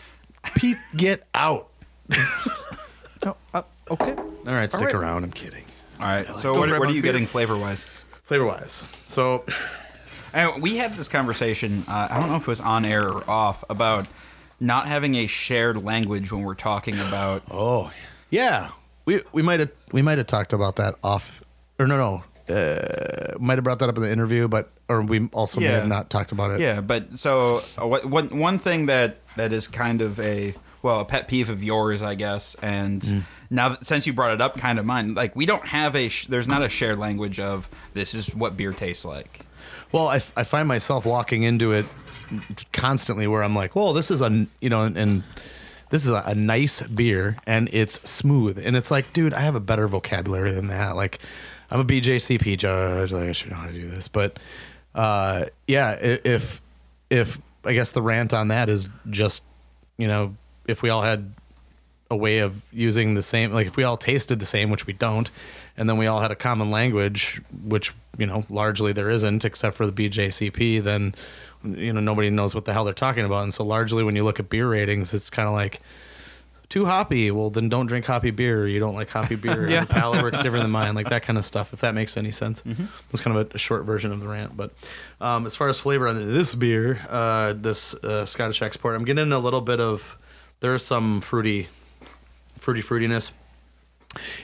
[0.55, 1.69] Pete, get out.
[3.27, 4.15] Oh, uh, okay.
[4.15, 4.95] All right, stick right.
[4.95, 5.25] around.
[5.25, 5.65] I'm kidding.
[5.99, 6.29] All right.
[6.39, 7.11] So Go what, grab what are you beer.
[7.11, 7.85] getting flavor wise?
[8.23, 9.45] Flavor wise, so
[10.33, 11.83] And we had this conversation.
[11.89, 14.07] Uh, I don't know if it was on air or off about
[14.61, 17.43] not having a shared language when we're talking about.
[17.51, 17.91] Oh,
[18.31, 18.69] yeah.
[19.07, 21.43] We we might have we might have talked about that off
[21.81, 22.23] or no no
[22.55, 25.89] uh, might have brought that up in the interview, but or we also may have
[25.89, 26.61] not talked about it.
[26.61, 31.01] Yeah, but so uh, what, one one thing that that is kind of a well
[31.01, 34.59] a pet peeve of yours, I guess, and now that, since you brought it up,
[34.59, 35.15] kind of mine.
[35.15, 38.57] Like we don't have a sh- there's not a shared language of this is what
[38.57, 39.41] beer tastes like.
[39.93, 41.87] Well, I, f- I find myself walking into it
[42.73, 45.23] constantly where I'm like, well, this is a you know, and, and
[45.91, 49.55] this is a, a nice beer and it's smooth, and it's like, dude, I have
[49.55, 50.97] a better vocabulary than that.
[50.97, 51.21] Like,
[51.71, 54.39] I'm a BJCP judge, like I should know how to do this, but
[54.97, 56.61] uh, yeah, if
[57.11, 59.45] if I guess the rant on that is just
[59.99, 60.35] you know,
[60.67, 61.33] if we all had
[62.11, 64.95] a way of using the same like if we all tasted the same, which we
[64.95, 65.31] don't,
[65.77, 69.77] and then we all had a common language, which you know largely there isn't except
[69.77, 71.15] for the BJCP, then
[71.63, 73.43] you know nobody knows what the hell they're talking about.
[73.43, 75.81] And so largely when you look at beer ratings, it's kind of like
[76.69, 77.31] too hoppy.
[77.31, 78.67] Well, then don't drink hoppy beer.
[78.67, 79.69] You don't like hoppy beer.
[79.71, 79.81] Yeah.
[79.81, 80.95] Your palate works different than mine.
[80.95, 81.73] Like that kind of stuff.
[81.73, 82.63] If that makes any sense.
[82.63, 84.57] That's kind of a, a short version of the rant.
[84.57, 84.73] But
[85.21, 89.33] um, as far as flavor on this beer, uh, this uh, Scottish export, I'm getting
[89.33, 90.19] a little bit of.
[90.61, 91.69] There's some fruity,
[92.57, 93.31] fruity fruitiness,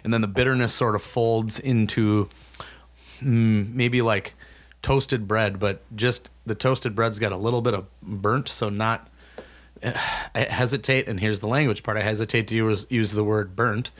[0.04, 2.28] and then the bitterness sort of folds into
[3.20, 4.34] mm, maybe like
[4.82, 9.08] toasted bread, but just the toasted bread's got a little bit of burnt, so not.
[10.34, 11.96] I hesitate, and here's the language part.
[11.96, 13.90] I hesitate to use use the word burnt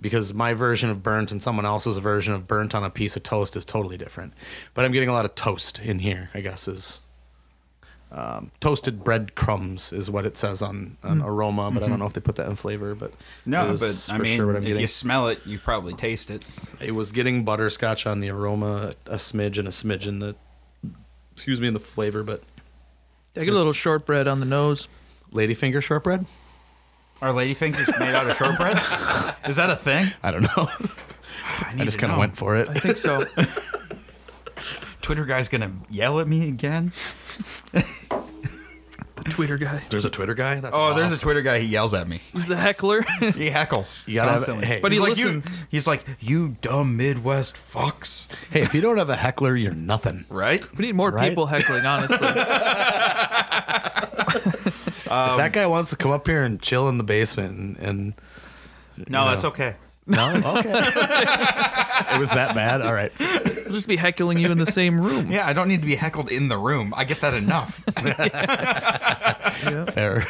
[0.00, 3.22] because my version of burnt and someone else's version of burnt on a piece of
[3.22, 4.34] toast is totally different.
[4.74, 6.30] But I'm getting a lot of toast in here.
[6.34, 7.00] I guess is
[8.12, 12.06] um, toasted bread crumbs is what it says on, on aroma, but I don't know
[12.06, 12.94] if they put that in flavor.
[12.94, 13.12] But
[13.44, 14.80] No, but I for mean, sure what I'm if getting.
[14.82, 16.46] you smell it, you probably taste it.
[16.80, 20.36] It was getting butterscotch on the aroma, a smidge and a smidge in the,
[21.32, 22.42] excuse me, in the flavor, but
[23.36, 24.86] I get a little shortbread on the nose.
[25.36, 26.26] Ladyfinger shortbread?
[27.22, 28.76] Are ladyfingers made out of shortbread?
[29.48, 30.06] Is that a thing?
[30.22, 30.48] I don't know.
[30.58, 32.68] I, I just kind of went for it.
[32.68, 33.22] I think so.
[35.02, 36.92] Twitter guy's gonna yell at me again.
[37.72, 39.80] The Twitter guy.
[39.88, 40.60] There's a Twitter guy.
[40.60, 41.18] That's Oh, there's a.
[41.18, 41.60] Twitter guy.
[41.60, 42.18] He yells at me.
[42.32, 43.02] He's the heckler.
[43.20, 44.06] He heckles.
[44.06, 44.66] You gotta have- constantly.
[44.66, 44.80] hey.
[44.80, 45.60] But he He's like, listens.
[45.62, 48.26] You, he's like, you dumb Midwest fucks.
[48.50, 50.26] Hey, if you don't have a heckler, you're nothing.
[50.28, 50.62] Right?
[50.76, 51.28] we need more Right?
[51.30, 52.18] people heckling, honestly.
[55.06, 57.76] If that um, guy wants to come up here and chill in the basement and,
[57.78, 58.14] and
[59.08, 59.48] No, You that's know.
[59.50, 59.76] okay.
[60.06, 60.70] no, okay,
[62.14, 62.80] it was that bad.
[62.80, 65.32] All right, We'll just be heckling you in the same room.
[65.32, 66.94] Yeah, I don't need to be heckled in the room.
[66.96, 67.84] I get that enough.
[68.04, 69.84] Yeah.
[69.90, 70.24] fair.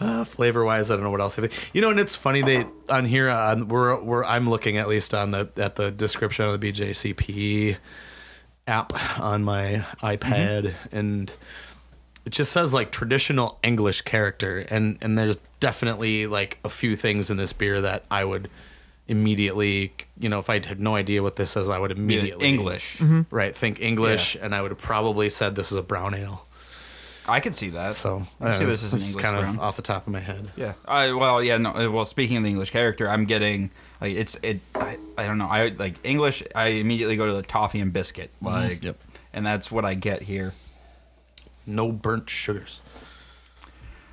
[0.00, 1.38] Uh, flavor wise, I don't know what else.
[1.72, 4.86] You know, and it's funny they on here uh, on we're we're I'm looking at
[4.88, 7.76] least on the at the description of the BJCP
[8.66, 10.96] app on my iPad, mm-hmm.
[10.96, 11.32] and
[12.24, 17.30] it just says like traditional English character, and and there's definitely like a few things
[17.30, 18.50] in this beer that I would
[19.08, 23.00] immediately, you know, if I had no idea what this says, I would immediately English.
[23.30, 23.54] right?
[23.54, 26.46] Think English, and I would have probably said this is a brown ale.
[27.26, 27.92] I could see that.
[27.94, 29.54] So I see uh, this is an English kind brown.
[29.56, 30.50] of off the top of my head.
[30.56, 30.74] Yeah.
[30.86, 31.56] I well, yeah.
[31.56, 31.70] No.
[31.70, 34.60] uh, Well, speaking of the English character, I'm getting like it's it.
[34.74, 35.46] I, I don't know.
[35.48, 36.42] I like English.
[36.54, 38.30] I immediately go to the toffee and biscuit.
[38.42, 38.96] Like, Yep.
[39.32, 40.52] and that's what I get here.
[41.66, 42.80] No burnt sugars.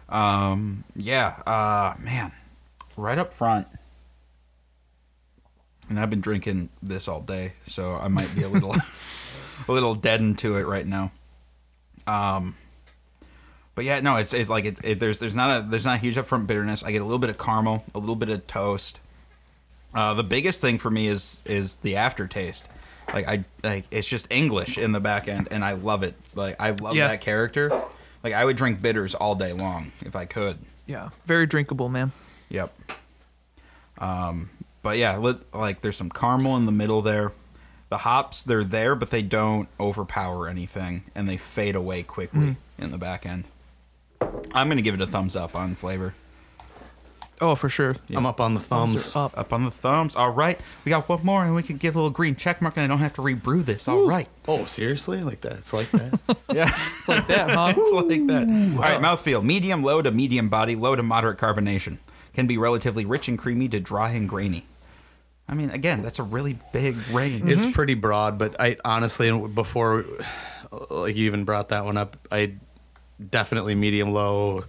[0.09, 0.83] Um.
[0.95, 1.41] Yeah.
[1.45, 1.95] Uh.
[1.99, 2.31] Man.
[2.97, 3.67] Right up front.
[5.89, 8.73] And I've been drinking this all day, so I might be a little,
[9.67, 11.11] a little deadened to it right now.
[12.07, 12.55] Um.
[13.73, 15.99] But yeah, no, it's it's like it's it, there's there's not a there's not a
[15.99, 16.83] huge upfront bitterness.
[16.83, 18.99] I get a little bit of caramel, a little bit of toast.
[19.93, 22.67] Uh, the biggest thing for me is is the aftertaste.
[23.13, 26.15] Like I like it's just English in the back end, and I love it.
[26.35, 27.07] Like I love Yeah.
[27.09, 27.69] that character.
[28.23, 30.59] Like I would drink bitters all day long if I could.
[30.85, 31.09] Yeah.
[31.25, 32.11] Very drinkable, man.
[32.49, 32.73] Yep.
[33.97, 34.49] Um,
[34.81, 37.31] but yeah, lit, like there's some caramel in the middle there.
[37.89, 42.91] The hops they're there, but they don't overpower anything, and they fade away quickly in
[42.91, 43.43] the back end.
[44.53, 46.13] I'm gonna give it a thumbs up on flavor.
[47.41, 47.95] Oh, for sure.
[48.15, 49.09] I'm up on the thumbs.
[49.09, 49.37] Thumbs up.
[49.37, 50.15] Up on the thumbs.
[50.15, 52.77] All right, we got one more, and we can give a little green check mark,
[52.77, 53.87] and I don't have to rebrew this.
[53.87, 54.27] All right.
[54.47, 55.23] Oh, seriously?
[55.23, 55.53] Like that?
[55.53, 56.19] It's like that?
[56.53, 56.69] Yeah.
[56.99, 57.73] It's like that, huh?
[57.77, 58.43] it's like that.
[58.75, 59.41] All right, mouthfeel.
[59.41, 61.99] Medium low to medium body, low to moderate carbonation.
[62.33, 64.65] Can be relatively rich and creamy to dry and grainy.
[65.47, 67.49] I mean, again, that's a really big range.
[67.49, 67.71] It's mm-hmm.
[67.71, 70.05] pretty broad, but I honestly, before,
[70.89, 72.55] like you even brought that one up, I
[73.29, 74.65] definitely medium low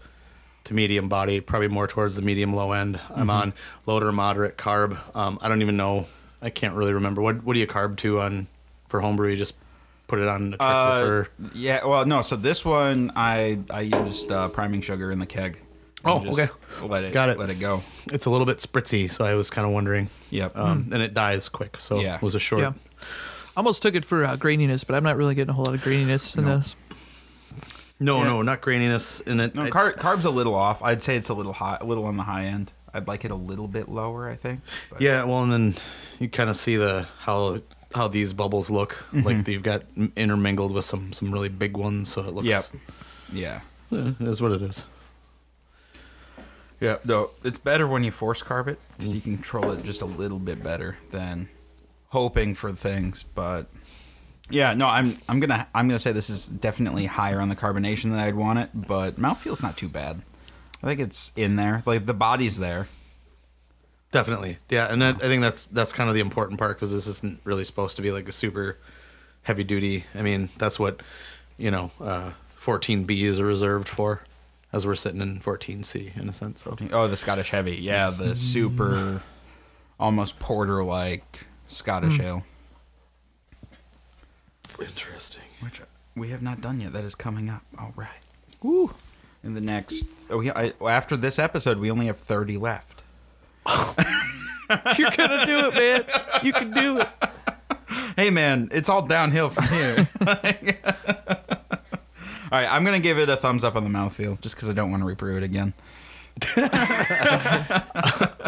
[0.64, 3.00] to medium body, probably more towards the medium low end.
[3.14, 3.52] I'm on
[3.86, 4.98] low to moderate carb.
[5.16, 6.06] Um, I don't even know.
[6.40, 7.20] I can't really remember.
[7.22, 8.46] What what do you carb to on
[8.88, 9.30] for homebrew?
[9.30, 9.54] You just
[10.08, 11.28] put it on a trickle Uh, for.
[11.54, 12.22] yeah, well, no.
[12.22, 15.58] So this one, I I used uh, priming sugar in the keg.
[16.04, 16.48] Oh, okay.
[16.82, 17.38] Let it Got it.
[17.38, 17.82] Let it go.
[18.06, 20.08] It's a little bit spritzy, so I was kind of wondering.
[20.30, 20.56] Yep.
[20.58, 22.16] Um, And it dies quick, so Yeah.
[22.16, 22.62] it was a short.
[22.62, 22.72] Yeah.
[23.56, 25.80] Almost took it for uh, graininess, but I'm not really getting a whole lot of
[25.84, 26.58] graininess in No.
[26.58, 26.74] this.
[28.02, 28.24] No, Yeah.
[28.24, 29.54] no, not graininess in it.
[29.54, 30.82] no, car- carbs a little off.
[30.82, 32.72] I'd say it's a little high, a little on the high end.
[32.94, 34.28] I'd like it a little bit lower.
[34.28, 34.60] I think.
[34.90, 35.74] But Yeah, well, and then
[36.18, 37.60] you kind of see the how
[37.94, 38.92] how these bubbles look.
[39.12, 39.22] Mm-hmm.
[39.22, 39.84] Like you've got
[40.16, 42.46] intermingled with some some really big ones, so it looks.
[42.46, 42.64] Yep.
[43.32, 43.60] Yeah.
[43.92, 44.84] eh, it is what it is.
[46.80, 46.96] Yeah.
[47.04, 50.06] No, it's better when you force carb it because you can control it just a
[50.06, 51.48] little bit better than
[52.08, 53.22] hoping for things.
[53.34, 53.68] But
[54.52, 58.04] yeah, no, I'm I'm gonna I'm gonna say this is definitely higher on the carbonation
[58.04, 60.22] than I'd want it, but mouthfeel's not too bad.
[60.82, 61.82] I think it's in there.
[61.86, 62.88] Like the body's there.
[64.10, 67.06] Definitely, yeah, and that, I think that's that's kind of the important part because this
[67.06, 68.76] isn't really supposed to be like a super
[69.44, 70.04] heavy duty.
[70.14, 71.00] I mean, that's what
[71.56, 74.22] you know, uh, 14B is reserved for,
[74.72, 76.64] as we're sitting in 14C in a sense.
[76.64, 77.76] So Oh, the Scottish heavy.
[77.76, 79.22] Yeah, the super,
[80.00, 82.44] almost porter like Scottish ale,
[84.86, 85.42] interesting.
[85.60, 85.80] which
[86.16, 86.92] we have not done yet.
[86.92, 87.62] That is coming up.
[87.78, 88.20] All right.
[88.62, 88.94] Woo.
[89.44, 93.02] In the next, oh, yeah, I, after this episode, we only have 30 left.
[94.96, 96.04] You're gonna do it, man.
[96.44, 97.08] You can do it.
[98.16, 100.08] Hey, man, it's all downhill from here.
[100.26, 100.34] all
[102.52, 104.72] right, I'm going to give it a thumbs up on the mouthfeel just because I
[104.72, 105.72] don't want to reprove it again.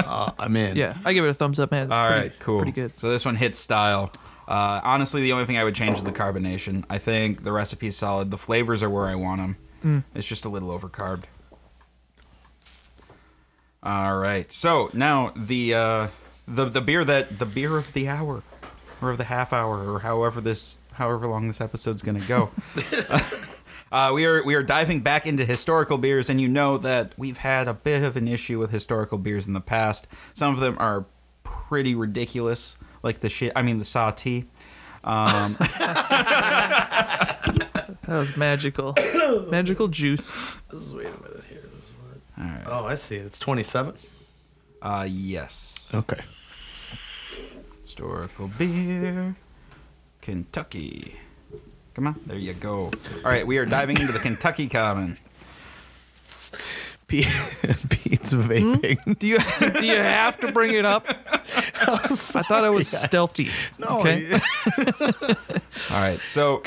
[0.06, 0.76] Uh, I'm in.
[0.76, 1.84] Yeah, I give it a thumbs up, man.
[1.84, 2.58] It's All pretty- right, cool.
[2.58, 2.92] Pretty good.
[3.00, 4.12] So this one hits style.
[4.46, 6.84] Uh, honestly, the only thing I would change is the carbonation.
[6.90, 8.30] I think the recipe's solid.
[8.30, 9.40] The flavors are where I want
[9.82, 10.04] them.
[10.14, 11.24] It's just a little overcarbed.
[13.82, 14.50] All right.
[14.50, 16.08] So now the uh,
[16.48, 18.42] the the beer that the beer of the hour,
[19.02, 22.50] or of the half hour, or however this however long this episode's gonna go.
[23.92, 27.38] Uh, we are we are diving back into historical beers, and you know that we've
[27.38, 30.08] had a bit of an issue with historical beers in the past.
[30.34, 31.06] Some of them are
[31.44, 32.74] pretty ridiculous,
[33.04, 33.52] like the shit.
[33.54, 34.46] I mean, the Sahti.
[35.04, 35.56] Um,
[38.06, 38.94] That was magical.
[39.50, 40.30] magical juice.
[40.70, 41.60] This is, wait a minute here.
[41.62, 42.62] This is what- all right.
[42.66, 43.16] Oh, I see.
[43.16, 43.94] It's 27.
[44.82, 45.90] Uh, yes.
[45.94, 46.20] Okay.
[47.82, 49.36] Historical beer,
[50.20, 51.16] Kentucky.
[51.94, 52.90] Come on, there you go.
[53.24, 55.16] All right, we are diving into the Kentucky Common.
[57.22, 59.18] Pete, Pete's vaping.
[59.18, 59.38] Do you
[59.80, 61.06] do you have to bring it up?
[61.32, 63.50] I thought it was stealthy.
[63.78, 64.32] No, Okay.
[65.90, 66.62] All right, so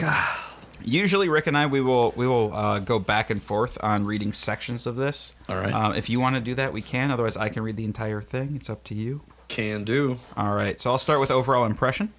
[0.84, 4.32] usually Rick and I we will we will uh, go back and forth on reading
[4.34, 5.36] sections of this.
[5.50, 5.74] All right.
[5.74, 7.12] Um, if you want to do that, we can.
[7.12, 8.56] Otherwise, I can read the entire thing.
[8.56, 9.22] It's up to you.
[9.48, 10.20] can do.
[10.36, 12.14] All right, so I'll start with overall impression.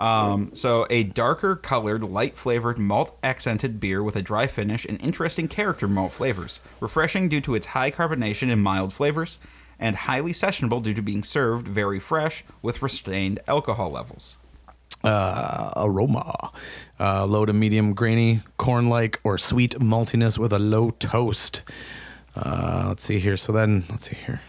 [0.00, 5.00] Um, so, a darker colored, light flavored, malt accented beer with a dry finish and
[5.02, 6.58] interesting character malt flavors.
[6.80, 9.38] Refreshing due to its high carbonation and mild flavors,
[9.78, 14.36] and highly sessionable due to being served very fresh with restrained alcohol levels.
[15.04, 16.50] uh, aroma.
[16.98, 21.62] Uh, low to medium grainy, corn like, or sweet maltiness with a low toast.
[22.36, 23.36] Uh, let's see here.
[23.36, 24.42] So then, let's see here.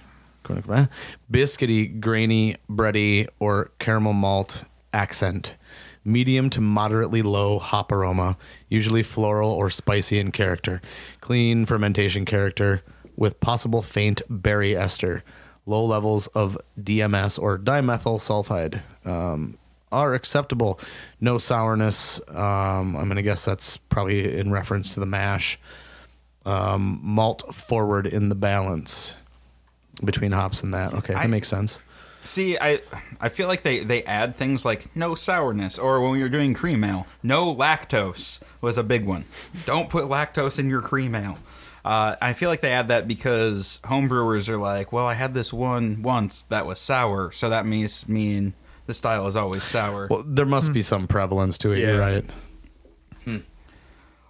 [1.32, 5.56] Biscuity, grainy, bready, or caramel malt accent.
[6.04, 8.36] Medium to moderately low hop aroma,
[8.70, 10.82] usually floral or spicy in character.
[11.20, 12.82] Clean fermentation character
[13.16, 15.24] with possible faint berry ester.
[15.68, 19.58] Low levels of DMS or dimethyl sulfide um,
[19.92, 20.80] are acceptable.
[21.20, 22.20] No sourness.
[22.30, 25.60] Um, I'm going to guess that's probably in reference to the mash.
[26.46, 29.16] Um, malt forward in the balance
[30.04, 30.94] between hops and that.
[30.96, 31.80] Okay, that I- makes sense.
[32.24, 32.82] See, I
[33.20, 36.54] I feel like they, they add things like no sourness, or when we were doing
[36.54, 39.26] cream ale, no lactose was a big one.
[39.66, 41.40] Don't put lactose in your cream ale.
[41.84, 45.52] Uh, I feel like they add that because homebrewers are like, well, I had this
[45.52, 48.54] one once that was sour, so that means mean
[48.86, 50.08] the style is always sour.
[50.10, 51.80] Well, there must be some prevalence to it.
[51.80, 51.98] You're Yeah.
[51.98, 52.26] right.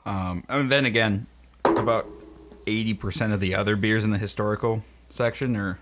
[0.06, 1.27] Um, and then again,
[1.63, 2.08] about
[2.65, 5.77] eighty percent of the other beers in the historical section are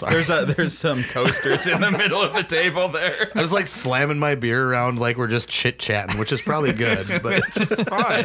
[0.00, 0.14] Sorry.
[0.14, 3.28] there's a, there's some coasters in the middle of the table there.
[3.34, 6.72] I was like slamming my beer around like we're just chit chatting, which is probably
[6.72, 7.06] good.
[7.22, 8.24] But It's just fine.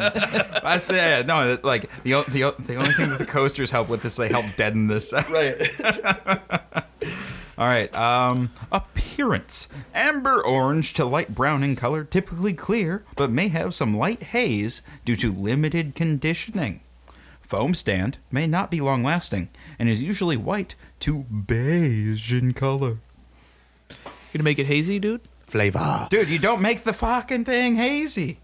[0.64, 1.58] I say no.
[1.62, 4.86] Like the the the only thing that the coasters help with is they help deaden
[4.86, 5.12] this.
[5.12, 5.54] right.
[7.58, 7.94] All right.
[7.94, 13.94] Um, appearance: amber orange to light brown in color, typically clear, but may have some
[13.96, 16.80] light haze due to limited conditioning.
[17.42, 22.98] Foam stand may not be long lasting and is usually white to beige in color.
[23.90, 23.96] You
[24.32, 25.20] gonna make it hazy, dude?
[25.46, 26.08] Flavor.
[26.10, 28.38] Dude, you don't make the fucking thing hazy.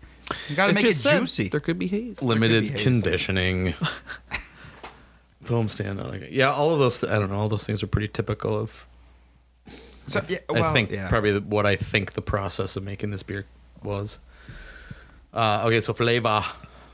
[0.49, 1.49] You gotta It make it just said juicy.
[1.49, 2.23] There could be haze.
[2.23, 2.83] Limited haze.
[2.83, 3.75] conditioning.
[5.43, 6.01] Foam stand.
[6.01, 6.33] I like it.
[6.33, 7.03] Yeah, all of those.
[7.03, 7.39] I don't know.
[7.39, 8.87] All those things are pretty typical of.
[10.07, 11.09] So, yeah, I well, think yeah.
[11.09, 13.47] probably the- what I think the process of making this beer
[13.83, 14.19] was.
[15.33, 16.45] Uh, okay, so flavor,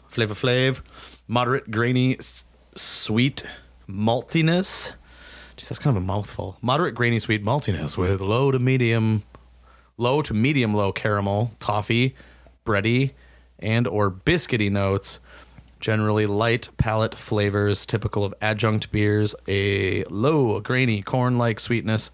[0.09, 0.81] flavor, flav,
[1.27, 2.45] moderate grainy, s-
[2.75, 3.45] sweet
[3.89, 4.93] maltiness.
[5.59, 6.57] Jeez, that's kind of a mouthful.
[6.63, 9.25] Moderate grainy, sweet maltiness with low to medium,
[9.97, 12.15] low to medium low caramel, toffee,
[12.65, 13.13] bready,
[13.59, 15.19] and or biscuity notes.
[15.81, 19.35] Generally light palate flavors typical of adjunct beers.
[19.49, 22.13] A low grainy corn-like sweetness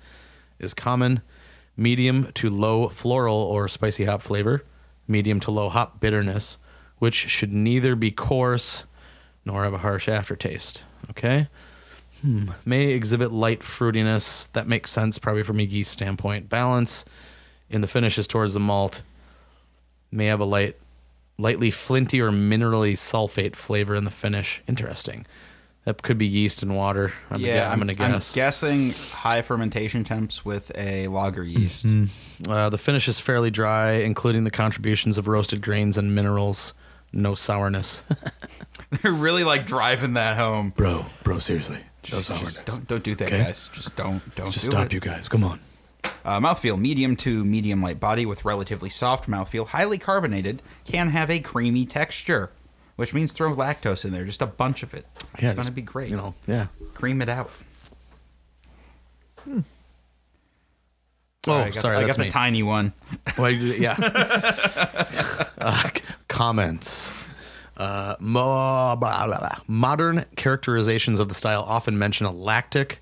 [0.58, 1.20] is common.
[1.76, 4.64] Medium to low floral or spicy hop flavor.
[5.06, 6.56] Medium to low hop bitterness,
[6.96, 8.84] which should neither be coarse
[9.44, 10.84] nor have a harsh aftertaste.
[11.10, 11.48] Okay.
[12.24, 12.50] Hmm.
[12.64, 14.50] May exhibit light fruitiness.
[14.52, 16.48] That makes sense, probably from a yeast standpoint.
[16.48, 17.04] Balance
[17.68, 19.02] in the finishes towards the malt.
[20.10, 20.76] May have a light,
[21.36, 24.62] lightly flinty or minerally sulfate flavor in the finish.
[24.66, 25.26] Interesting.
[25.84, 27.12] That could be yeast and water.
[27.30, 28.32] I'm yeah, yeah, I'm, gonna guess.
[28.32, 31.84] I'm guessing high fermentation temps with a lager yeast.
[32.48, 36.72] Uh, the finish is fairly dry, including the contributions of roasted grains and minerals.
[37.14, 38.02] No sourness.
[39.02, 40.72] They're really like driving that home.
[40.76, 41.78] bro, bro, seriously.
[42.12, 43.42] No Just- just don't don't do that, Okay.
[43.44, 43.70] guys.
[43.72, 44.92] Just don't don't Just do stop, it.
[44.92, 45.28] you guys.
[45.28, 45.60] Come on.
[46.24, 51.30] Uh, mouthfeel medium to medium light body with relatively soft mouthfeel, highly carbonated, can have
[51.30, 52.50] a creamy texture,
[52.96, 55.06] which means throw lactose in there, just a bunch of it.
[55.34, 56.10] It's Yeah, going to be great.
[56.10, 56.66] You know, yeah.
[56.94, 57.50] cream it out.
[61.52, 62.30] Oh, I got, sorry, I that's got the me.
[62.30, 62.92] tiny one.
[63.38, 63.96] Well, yeah.
[65.58, 65.88] uh,
[66.28, 67.10] comments.
[67.76, 69.58] Uh, mo- blah, blah, blah.
[69.66, 73.00] Modern characterizations of the style often mention a lactic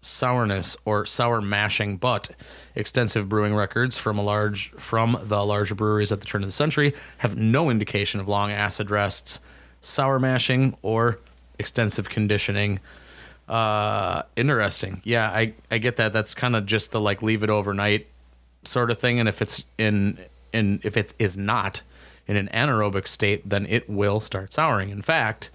[0.00, 2.30] sourness or sour mashing, but
[2.74, 6.52] extensive brewing records from a large from the larger breweries at the turn of the
[6.52, 9.40] century have no indication of long acid rests,
[9.80, 11.18] sour mashing, or
[11.58, 12.80] extensive conditioning.
[13.48, 15.02] Uh, interesting.
[15.04, 16.12] Yeah, I I get that.
[16.12, 18.06] That's kind of just the like leave it overnight
[18.64, 19.20] sort of thing.
[19.20, 20.18] And if it's in
[20.52, 21.82] in if it is not
[22.26, 24.90] in an anaerobic state, then it will start souring.
[24.90, 25.50] In fact,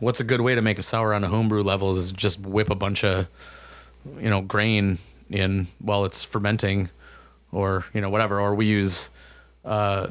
[0.00, 2.70] what's a good way to make a sour on a homebrew level is just whip
[2.70, 3.28] a bunch of
[4.18, 4.98] you know grain
[5.30, 6.90] in while it's fermenting,
[7.52, 8.40] or you know whatever.
[8.40, 9.10] Or we use.
[9.64, 10.08] Uh,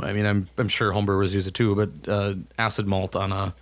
[0.00, 3.54] I mean, I'm I'm sure homebrewers use it too, but uh, acid malt on a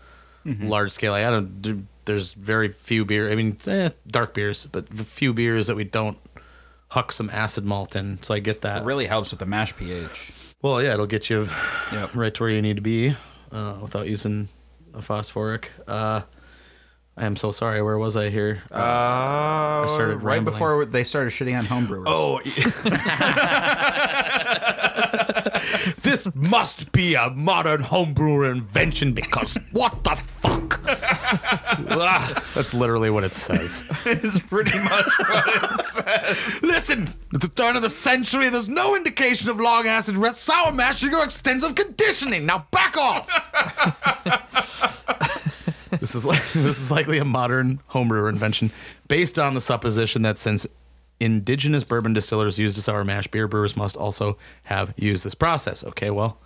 [0.45, 1.15] large scale.
[1.15, 1.87] I don't.
[2.11, 3.31] There's very few beer.
[3.31, 6.19] I mean, eh, dark beers, but few beers that we don't
[6.89, 8.21] huck some acid malt in.
[8.23, 8.83] So I get that.
[8.83, 10.33] It really helps with the mash pH.
[10.61, 11.49] Well, yeah, it'll get you
[11.93, 12.11] Yep.
[12.17, 13.15] right to where you need to be
[13.53, 14.49] uh, without using
[14.93, 15.71] a phosphoric.
[15.87, 16.23] Uh,
[17.17, 17.81] I am so sorry.
[17.81, 18.63] Where was I here?
[18.73, 20.55] Uh, started right rambling.
[20.55, 22.05] before they started shitting on homebrewers.
[22.09, 22.41] Oh,
[26.03, 30.70] this must be a modern homebrewer invention because what the fuck?
[32.55, 33.85] That's literally what it says.
[34.05, 36.63] it's pretty much what it says.
[36.63, 40.73] Listen, at the turn of the century, there's no indication of long acid rest, sour
[40.73, 42.47] mashing, or extensive conditioning.
[42.47, 43.29] Now back off.
[46.01, 48.73] this is like this is likely a modern homebrewer invention
[49.09, 50.67] based on the supposition that since
[51.21, 55.85] indigenous bourbon distillers used a sour mash, beer brewers must also have used this process.
[55.85, 56.39] Okay, well,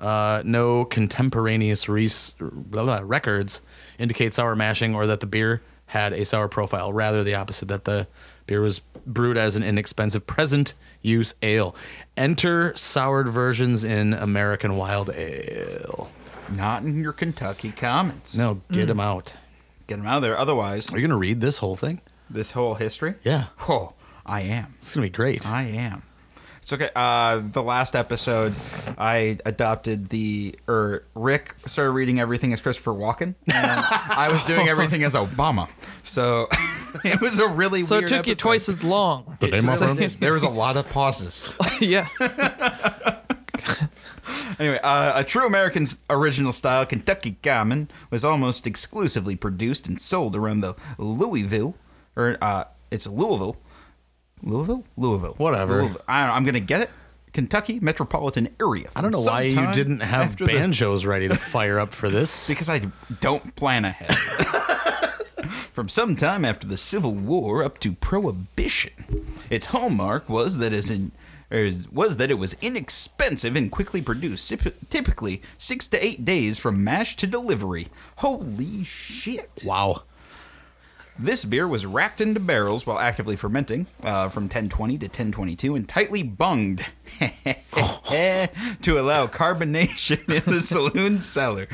[0.00, 3.60] uh, no contemporaneous res- blah, blah, records
[3.98, 6.92] indicate sour mashing or that the beer had a sour profile.
[6.92, 8.06] Rather, the opposite, that the
[8.46, 11.74] beer was brewed as an inexpensive present use ale.
[12.16, 16.10] Enter soured versions in American Wild Ale.
[16.50, 18.34] Not in your Kentucky comments.
[18.36, 19.34] No, get them out.
[19.86, 20.38] Get them out of there.
[20.38, 22.00] Otherwise, Are you going to read this whole thing?
[22.28, 23.14] this whole history.
[23.24, 23.46] Yeah.
[23.68, 24.74] Oh, I am.
[24.78, 25.48] It's going to be great.
[25.48, 26.02] I am.
[26.62, 26.90] It's okay.
[26.94, 28.54] Uh, the last episode,
[28.96, 34.68] I adopted the or Rick started reading everything as Christopher Walken, and I was doing
[34.68, 35.68] everything as Obama.
[36.02, 36.48] So
[37.04, 38.42] it was a really So it weird took you episode.
[38.42, 39.36] twice as long.
[39.40, 41.52] The name of There- There was a lot of pauses.
[41.80, 42.10] yes.
[44.58, 50.36] Anyway, uh, a true American's original style Kentucky Common was almost exclusively produced and sold
[50.36, 51.74] around the Louisville,
[52.14, 53.56] or uh, it's Louisville,
[54.42, 55.82] Louisville, Louisville, Whatever.
[55.82, 56.02] Louisville.
[56.08, 56.90] I I'm gonna get it.
[57.32, 58.90] Kentucky metropolitan area.
[58.96, 62.10] I don't know why you didn't have after the- banjos ready to fire up for
[62.10, 62.48] this.
[62.48, 64.16] because I don't plan ahead.
[65.72, 68.92] From some time after the Civil War up to Prohibition,
[69.48, 71.12] its hallmark was that as in
[71.52, 74.52] er, was that it was inexpensive and quickly produced,
[74.90, 77.88] typically six to eight days from mash to delivery.
[78.16, 79.62] Holy shit!
[79.64, 80.02] Wow.
[81.18, 85.88] This beer was racked into barrels while actively fermenting uh, from 1020 to 1022 and
[85.88, 86.86] tightly bunged
[87.20, 91.68] to allow carbonation in the saloon cellar.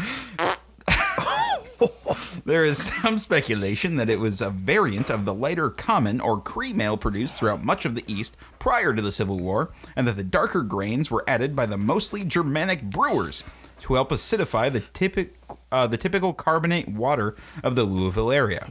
[2.45, 6.81] there is some speculation that it was a variant of the lighter common or cream
[6.81, 10.25] ale produced throughout much of the East prior to the Civil War, and that the
[10.25, 13.45] darker grains were added by the mostly Germanic brewers
[13.81, 15.35] to help acidify the, typic,
[15.71, 18.67] uh, the typical carbonate water of the Louisville area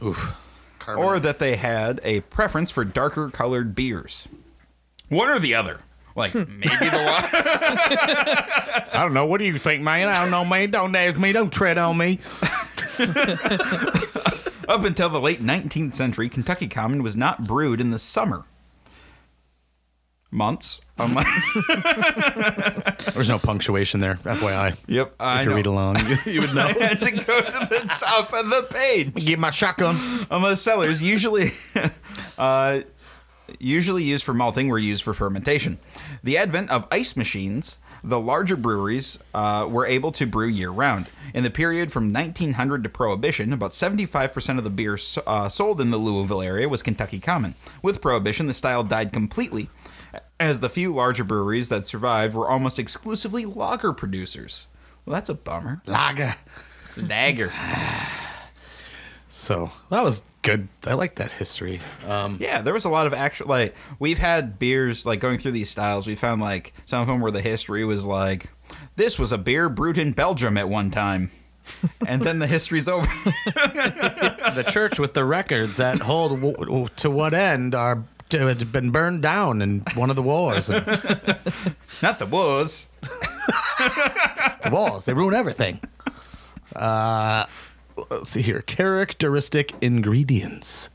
[0.86, 4.28] or that they had a preference for darker colored beers.
[5.08, 5.80] One or the other.
[6.14, 6.44] Like hmm.
[6.58, 7.24] maybe the one.
[8.92, 9.26] I don't know.
[9.26, 10.08] What do you think, man?
[10.08, 10.70] I don't know, man.
[10.70, 11.32] Don't ask me.
[11.32, 12.20] Don't tread on me.
[14.68, 18.44] Up until the late 19th century, Kentucky Common was not brewed in the summer
[20.30, 20.80] months.
[20.98, 21.26] Unlike,
[23.14, 24.76] There's no punctuation there, FYI.
[24.86, 25.56] Yep, I if you know.
[25.56, 26.64] read along, you would know.
[26.64, 29.14] I had to go to the top of the page.
[29.14, 29.96] Get my shotgun.
[30.30, 31.50] Um, the cellars usually,
[32.38, 32.80] uh,
[33.58, 35.78] usually used for malting were used for fermentation.
[36.22, 41.06] The advent of ice machines, the larger breweries uh, were able to brew year round.
[41.34, 45.90] In the period from 1900 to Prohibition, about 75% of the beer uh, sold in
[45.90, 47.54] the Louisville area was Kentucky Common.
[47.82, 49.68] With Prohibition, the style died completely,
[50.38, 54.66] as the few larger breweries that survived were almost exclusively lager producers.
[55.04, 55.82] Well, that's a bummer.
[55.86, 56.34] Lager.
[56.96, 57.52] Lager.
[59.28, 60.68] So that was good.
[60.86, 61.80] I like that history.
[62.06, 65.50] Um, Yeah, there was a lot of actual like we've had beers like going through
[65.52, 66.06] these styles.
[66.06, 68.48] We found like some of them where the history was like
[68.96, 71.30] this was a beer brewed in Belgium at one time,
[72.06, 73.06] and then the history's over.
[73.44, 78.90] the church with the records that hold w- w- to what end are had been
[78.90, 80.68] burned down in one of the wars.
[80.68, 80.86] And
[82.02, 82.88] Not the wars.
[83.78, 85.80] the wars they ruin everything.
[86.74, 87.46] Uh,
[88.10, 88.62] let's see here.
[88.62, 90.90] Characteristic ingredients.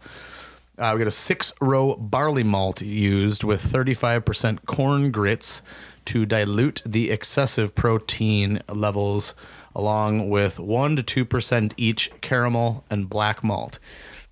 [0.77, 5.61] Uh, we got a six row barley malt used with 35% corn grits
[6.05, 9.35] to dilute the excessive protein levels,
[9.75, 13.77] along with 1% to 2% each caramel and black malt.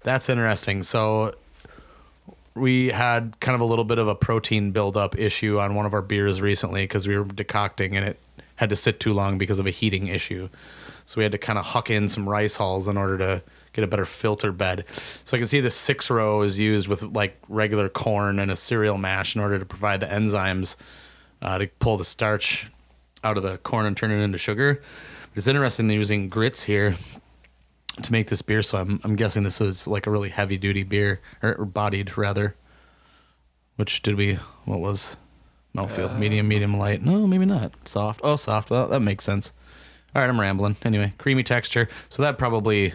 [0.02, 0.84] That's interesting.
[0.84, 1.36] So
[2.60, 5.94] we had kind of a little bit of a protein buildup issue on one of
[5.94, 8.20] our beers recently because we were decocting and it
[8.58, 10.50] had to sit too long because of a heating issue.
[11.06, 13.44] So we had to kind of huck in some rice hulls in order to
[13.74, 14.86] get a better filter bed.
[15.24, 18.56] So I can see the six row is used with like regular corn and a
[18.56, 20.76] cereal mash in order to provide the enzymes
[21.42, 22.70] uh, to pull the starch
[23.24, 24.82] out of the corn and turn it into sugar.
[25.30, 26.96] But it's interesting they're using grits here
[28.02, 28.64] to make this beer.
[28.64, 32.18] So I'm, I'm guessing this is like a really heavy duty beer or, or bodied
[32.18, 32.56] rather.
[33.76, 34.36] Which did we?
[34.66, 35.18] What was
[35.76, 36.18] mouthfeel?
[36.18, 37.02] medium, medium, light.
[37.04, 37.72] No, maybe not.
[37.88, 38.20] Soft.
[38.24, 38.70] Oh, soft.
[38.70, 39.54] Well, that makes sense.
[40.16, 40.76] All right, I'm rambling.
[40.84, 41.88] Anyway, creamy texture.
[42.10, 42.94] So that probably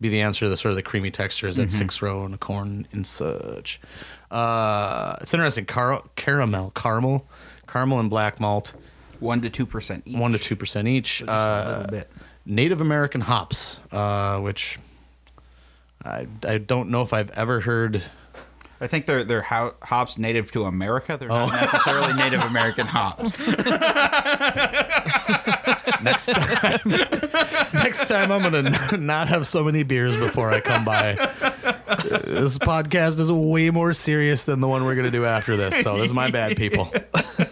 [0.00, 2.32] be the answer to the sort of the creamy texture is that six row and
[2.32, 3.80] the corn and such.
[4.30, 5.64] Uh, it's interesting.
[5.66, 7.26] Car- caramel, caramel,
[7.66, 8.72] caramel and black malt,
[9.18, 10.16] One to two percent each.
[10.16, 11.18] one to two percent each.
[11.18, 12.10] Just a Uh, little bit.
[12.48, 14.78] Native American hops, uh, which
[16.02, 18.02] I, I don't know if I've ever heard.
[18.80, 21.16] I think they're they're ho- hops native to America.
[21.18, 21.46] They're Oh.
[21.46, 23.36] not necessarily Native American hops.
[26.00, 26.80] Next time,
[27.74, 31.14] next time I'm gonna not have so many beers before I come by.
[32.24, 35.82] This podcast is way more serious than the one we're gonna do after this.
[35.82, 36.92] So this is my bad, people.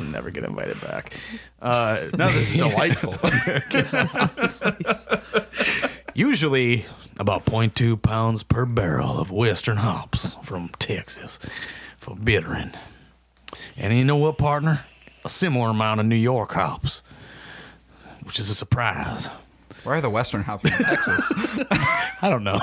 [0.00, 1.14] I'll never get invited back.
[1.60, 3.16] Uh, No, this is delightful.
[6.14, 6.86] usually
[7.18, 11.38] about 0.2 pounds per barrel of Western hops from Texas
[11.98, 12.72] for bittering.
[13.76, 14.80] And you know what, partner?
[15.24, 17.02] A similar amount of New York hops,
[18.22, 19.28] which is a surprise.
[19.84, 21.32] Why are the Western hops from Texas?
[22.22, 22.60] I don't know.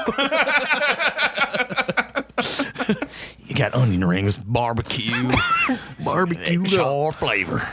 [3.48, 5.32] You got onion rings, barbecue,
[6.04, 7.68] barbecue, char flavor.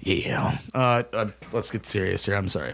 [0.00, 0.56] Yeah.
[0.72, 2.34] Uh, uh, let's get serious here.
[2.34, 2.72] I'm sorry.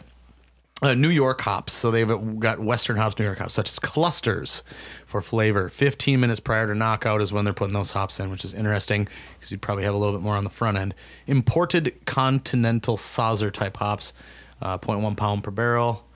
[0.80, 1.72] Uh, New York hops.
[1.72, 2.08] So they've
[2.38, 4.62] got Western hops, New York hops, such as clusters
[5.04, 5.68] for flavor.
[5.68, 9.08] 15 minutes prior to knockout is when they're putting those hops in, which is interesting
[9.38, 10.94] because you'd probably have a little bit more on the front end.
[11.26, 14.14] Imported continental Saazer type hops,
[14.62, 16.06] uh, 0.1 pound per barrel,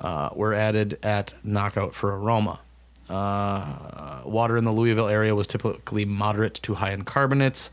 [0.00, 2.60] uh, were added at knockout for aroma.
[3.08, 7.70] Uh, water in the Louisville area was typically moderate to high in carbonates.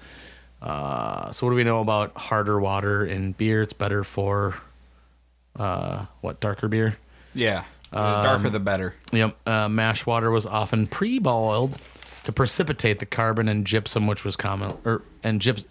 [0.62, 3.62] Uh, so what do we know about harder water in beer?
[3.62, 4.56] It's better for
[5.56, 6.98] uh, what darker beer?
[7.34, 8.96] yeah, the darker the better.
[9.12, 9.36] Yep.
[9.48, 11.78] Uh, mash water was often pre-boiled
[12.24, 15.66] to precipitate the carbon and gypsum, which was common, or and gyps,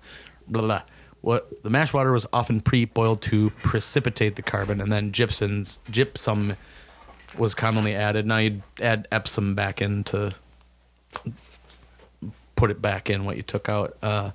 [0.49, 0.83] blah, blah blah.
[1.21, 6.57] What the mash water was often pre-boiled to precipitate the carbon, and then gypsum's gypsum
[7.37, 8.26] was commonly added.
[8.26, 10.33] Now you'd add Epsom back in to
[12.57, 13.97] put it back in what you took out.
[14.03, 14.31] Uh,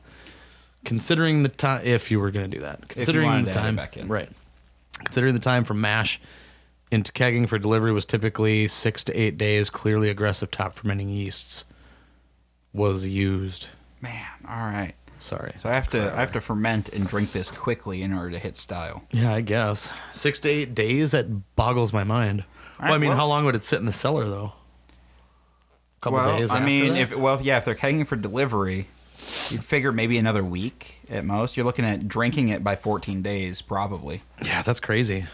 [0.84, 3.66] considering the time, if you were going to do that, considering the to add it
[3.66, 4.08] time, back in.
[4.08, 4.30] right?
[5.04, 6.20] Considering the time from mash
[6.91, 9.70] into kegging for delivery was typically six to eight days.
[9.70, 11.66] Clearly, aggressive top fermenting yeasts
[12.74, 13.70] was used.
[14.02, 14.93] Man, all right.
[15.18, 15.54] Sorry.
[15.62, 18.39] So I have to I have to ferment and drink this quickly in order to
[18.39, 19.04] hit style.
[19.12, 21.12] Yeah, I guess six to eight days.
[21.12, 22.43] That boggles my mind.
[22.82, 24.54] Well, I mean, well- how long would it sit in the cellar though?
[25.98, 26.52] A couple well, days.
[26.52, 27.00] I mean, that?
[27.00, 28.88] if well, yeah, if they're kegging for delivery,
[29.50, 31.58] you'd figure maybe another week at most.
[31.58, 34.22] You're looking at drinking it by 14 days, probably.
[34.44, 35.26] yeah, that's crazy.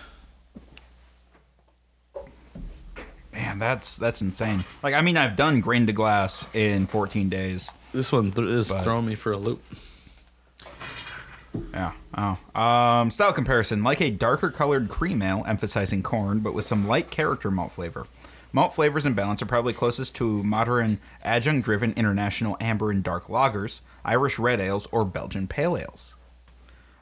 [3.33, 4.65] Man, that's that's insane.
[4.83, 7.71] Like, I mean, I've done grain to glass in 14 days.
[7.93, 9.63] This one th- is throwing me for a loop.
[11.73, 11.93] Yeah.
[12.17, 12.59] Oh.
[12.59, 17.09] Um, style comparison: like a darker colored cream ale, emphasizing corn, but with some light
[17.09, 18.07] character malt flavor.
[18.53, 23.79] Malt flavors and balance are probably closest to modern adjunct-driven international amber and dark lagers,
[24.03, 26.15] Irish red ales, or Belgian pale ales.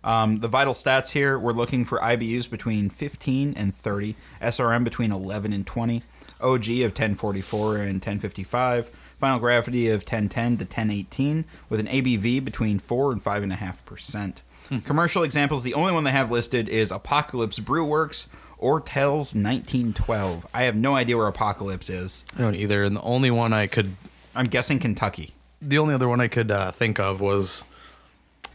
[0.04, 5.12] Um, the vital stats here: we're looking for IBUs between 15 and 30, SRM between
[5.12, 6.04] 11 and 20,
[6.42, 12.80] OG of 1044 and 1055, final gravity of 1010 to 1018, with an ABV between
[12.80, 14.42] four and five and a half percent.
[14.86, 18.28] Commercial examples: the only one they have listed is Apocalypse Brew Works
[18.62, 20.46] Ortel's 1912.
[20.54, 22.24] I have no idea where Apocalypse is.
[22.38, 22.84] I don't either.
[22.84, 23.96] And the only one I could,
[24.36, 25.34] I'm guessing Kentucky.
[25.62, 27.64] the only other one I could uh, think of was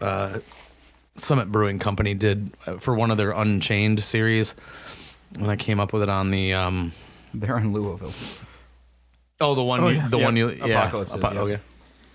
[0.00, 0.38] uh,
[1.16, 4.54] Summit Brewing Company did uh, for one of their Unchained series.
[5.34, 6.92] And I came up with it on the um,
[7.32, 8.12] They're in Louisville.
[9.40, 10.08] Oh, the one, Oh, you, yeah.
[10.08, 10.24] the Yep.
[10.24, 11.40] one you, yeah, Apocalypse Apo- yeah.
[11.40, 11.62] Okay,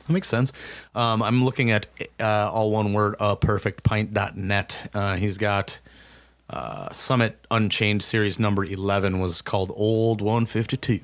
[0.08, 0.54] that makes sense.
[0.96, 1.88] Um, I'm looking at
[2.20, 4.90] uh, all one word, uh, perfectpint.net.
[4.94, 5.80] Uh, he's got
[6.50, 11.02] uh, Summit Unchained series number 11 was called Old 152,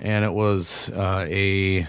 [0.00, 1.86] and it was uh, a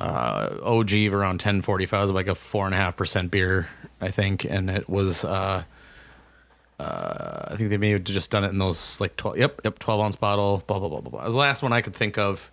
[0.00, 1.98] uh, OG of around 1045.
[1.98, 3.68] It was like a four and a half percent beer,
[4.00, 5.24] I think, and it was.
[5.24, 5.64] Uh,
[6.78, 9.78] uh, I think they may have just done it in those like 12, yep, yep,
[9.78, 11.22] 12 ounce bottle, blah, blah, blah, blah, blah.
[11.22, 12.50] It was the last one I could think of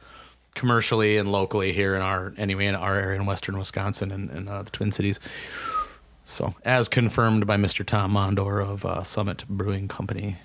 [0.56, 4.50] commercially and locally here in our, anyway, in our area in Western Wisconsin and, and
[4.50, 5.20] uh, the Twin Cities.
[6.24, 7.86] So, as confirmed by Mr.
[7.86, 10.38] Tom Mondor of uh, Summit Brewing Company.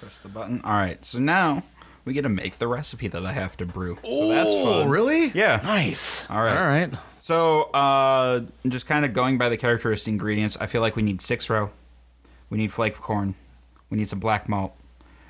[0.00, 0.60] Press the button.
[0.64, 1.02] All right.
[1.04, 1.62] So now
[2.04, 3.98] we get to make the recipe that I have to brew.
[4.04, 4.86] So that's fun.
[4.86, 5.30] Oh, really?
[5.34, 5.60] Yeah.
[5.64, 6.28] Nice.
[6.28, 6.56] All right.
[6.56, 6.90] All right.
[7.20, 11.20] So, uh, just kind of going by the characteristic ingredients, I feel like we need
[11.20, 11.70] six row,
[12.50, 13.34] we need flake corn,
[13.90, 14.74] we need some black malt,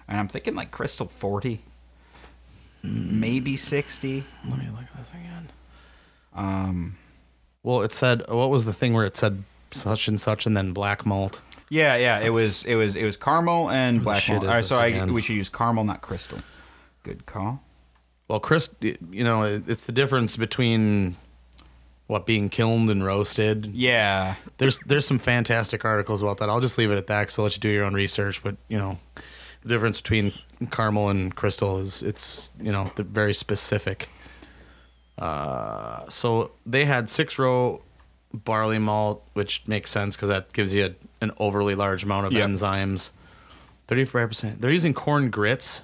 [0.07, 1.61] and I'm thinking like crystal 40,
[2.83, 4.25] maybe 60.
[4.49, 5.51] Let me look at this again.
[6.35, 6.97] Um,
[7.63, 10.73] Well, it said, what was the thing where it said such and such and then
[10.73, 11.41] black malt?
[11.71, 14.45] yeah, yeah, it was it was it was caramel and black shit malt.
[14.45, 15.13] is All right, this so I, again?
[15.13, 16.39] we should use caramel, not crystal.
[17.03, 17.63] Good call.
[18.27, 21.17] Well, Chris, you know, it's the difference between
[22.09, 23.67] what being kilned and roasted.
[23.67, 26.49] Yeah, There's there's some fantastic articles about that.
[26.49, 28.43] I'll just leave it at that because I'll let you do your own research.
[28.43, 28.99] But you know,
[29.63, 30.33] the difference between
[30.71, 34.09] caramel and crystal is it's you know very specific.
[35.19, 37.83] Uh, so they had six row
[38.33, 42.33] barley malt, which makes sense because that gives you a, an overly large amount of
[42.33, 42.49] Yep.
[42.51, 43.11] enzymes.
[43.87, 44.61] Thirty five percent.
[44.61, 45.83] They're using corn grits,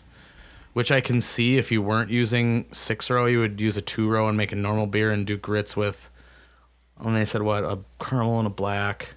[0.72, 4.08] which I can see if you weren't using six row, you would use a two
[4.08, 6.08] row and make a normal beer and do grits with.
[7.00, 9.14] And they said what a caramel and a black.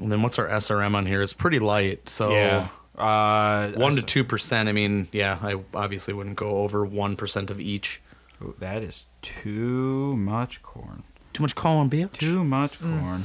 [0.00, 1.20] And then what's our SRM on here?
[1.20, 2.68] It's pretty light, so yeah.
[2.96, 4.68] Uh, one to two percent.
[4.68, 8.00] I mean, yeah, I obviously wouldn't go over one percent of each.
[8.42, 11.02] Ooh, that is too much corn.
[11.32, 12.12] Too much corn, bitch.
[12.12, 13.24] Too much corn.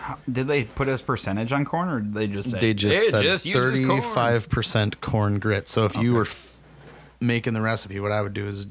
[0.00, 2.96] How, did they put a percentage on corn, or did they just say They just
[3.06, 4.00] "It said just uses corn"?
[4.00, 5.68] thirty-five percent corn grit.
[5.68, 6.52] So if you were f-
[7.20, 8.66] making the recipe, what I would do is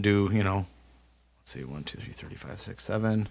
[0.00, 0.66] do you know,
[1.44, 3.28] let's see, one, two, three, thirty-five, six, seven,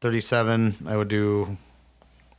[0.00, 0.74] thirty-seven.
[0.84, 1.56] I would do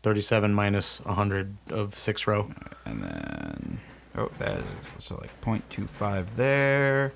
[0.03, 2.51] thirty-seven minus hundred of six row.
[2.85, 3.79] and then
[4.17, 7.13] oh, that is so like 0.25 there,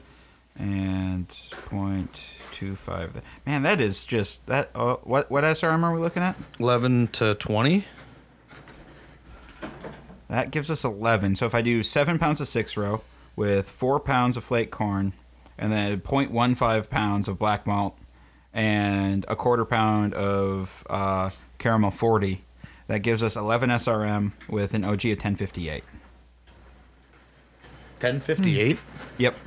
[0.57, 3.23] and 0.25 there.
[3.45, 4.71] Man, that is just that.
[4.73, 6.37] Uh, what what SRM are we looking at?
[6.57, 7.83] Eleven to twenty.
[10.29, 11.35] That gives us 11.
[11.35, 13.01] So if I do seven pounds of six row
[13.35, 15.13] with four pounds of flake corn,
[15.57, 17.97] and then 0.15 pounds of black malt,
[18.53, 22.43] and a quarter pound of uh, caramel 40,
[22.87, 25.83] that gives us 11 SRM with an OG of 1058.
[27.99, 28.77] Ten fifty-eight.
[29.17, 29.37] Yep,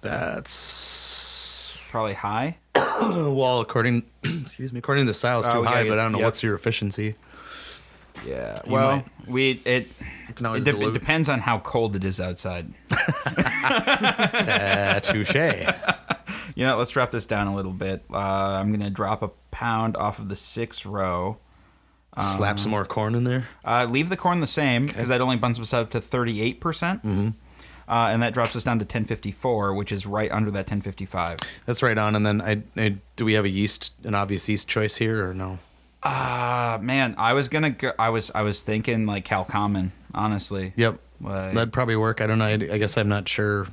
[0.00, 2.58] That's probably high.
[2.74, 5.88] well, according excuse me, according to the style, it's Oh, too high.
[5.88, 6.26] But I don't know yep.
[6.26, 7.16] what's your efficiency.
[8.26, 8.58] Yeah.
[8.64, 9.88] You well, might- we it
[10.32, 10.88] can it, de- dilute.
[10.88, 12.72] it depends on how cold it is outside.
[15.02, 15.34] Touche.
[16.54, 18.04] You know, let's drop this down a little bit.
[18.12, 21.38] Uh, I'm gonna drop a pound off of the six row.
[22.18, 23.48] Slap some more corn in there.
[23.64, 27.04] Uh, leave the corn the same because that only bumps us up to 38 percent.
[27.04, 27.28] Mm-hmm.
[27.88, 31.38] Uh, and that drops us down to 1054, which is right under that 1055.
[31.66, 32.14] That's right on.
[32.14, 35.34] And then I, I do we have a yeast, an obvious yeast choice here or
[35.34, 35.58] no?
[36.02, 37.92] Ah, man, I was gonna go.
[37.98, 40.72] I was I was thinking like Cal Common, honestly.
[40.76, 40.98] Yep.
[41.20, 42.20] Like- That'd probably work.
[42.20, 42.46] I don't know.
[42.46, 43.66] I, I guess I'm not sure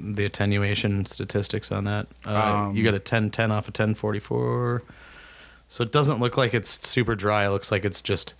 [0.00, 2.06] the attenuation statistics on that.
[2.24, 4.82] Uh, Um, you got a 1010 off of 1044.
[5.66, 7.46] So it doesn't look like it's super dry.
[7.46, 8.34] It looks like it's just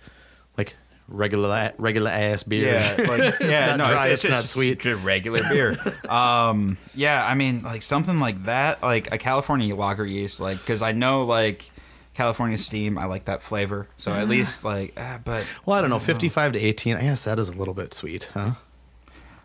[0.57, 0.77] like
[1.09, 2.73] regular regular ass beer.
[2.73, 4.79] Yeah, like, yeah, not no, dry, it's, it's not just sweet.
[4.79, 5.75] just regular beer.
[6.09, 10.81] um, yeah, I mean, like something like that, like a California lager yeast, like because
[10.81, 11.69] I know like
[12.15, 15.89] California Steam, I like that flavor, so at least like, uh, but well, I don't
[15.91, 16.95] know, fifty-five to eighteen.
[16.95, 18.51] I guess that is a little bit sweet, huh?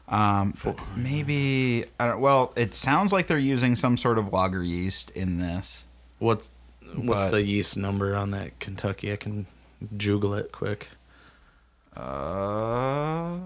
[0.08, 0.54] um,
[0.96, 2.20] maybe I don't.
[2.20, 5.84] Well, it sounds like they're using some sort of lager yeast in this.
[6.18, 6.50] What's
[6.94, 9.12] what's But- the yeast number on that Kentucky?
[9.12, 9.46] I can
[9.96, 10.88] juggle it quick.
[11.96, 12.00] Uh,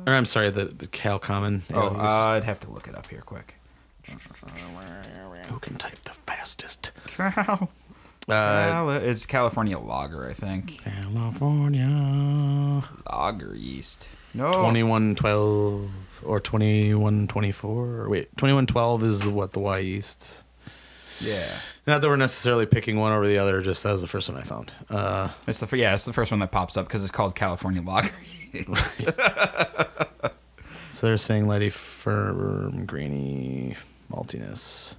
[0.07, 1.63] Or I'm sorry, the, the Cal Common.
[1.73, 3.55] oh, uh, I'd have to look it up here quick.
[5.49, 6.93] Who can type the fastest?
[7.07, 7.71] Cal-
[8.29, 10.83] Uh, it's California lager, I think.
[10.83, 12.83] California.
[13.11, 14.09] Lager yeast.
[14.33, 14.53] No.
[14.53, 15.91] 2112
[16.25, 18.09] or 2124.
[18.09, 20.43] Wait, 2112 is what the Wyeast.
[21.21, 21.49] Yeah.
[21.87, 24.39] Not that we're necessarily picking one over the other, just that was the first one
[24.39, 24.73] I found.
[24.91, 27.83] Uh, It's the yeah, it's the first one that pops up because it's called California
[27.83, 28.11] Lager.
[28.53, 29.01] yeast.
[30.91, 33.77] so they're saying lighty, firm, grainy,
[34.11, 34.95] maltiness.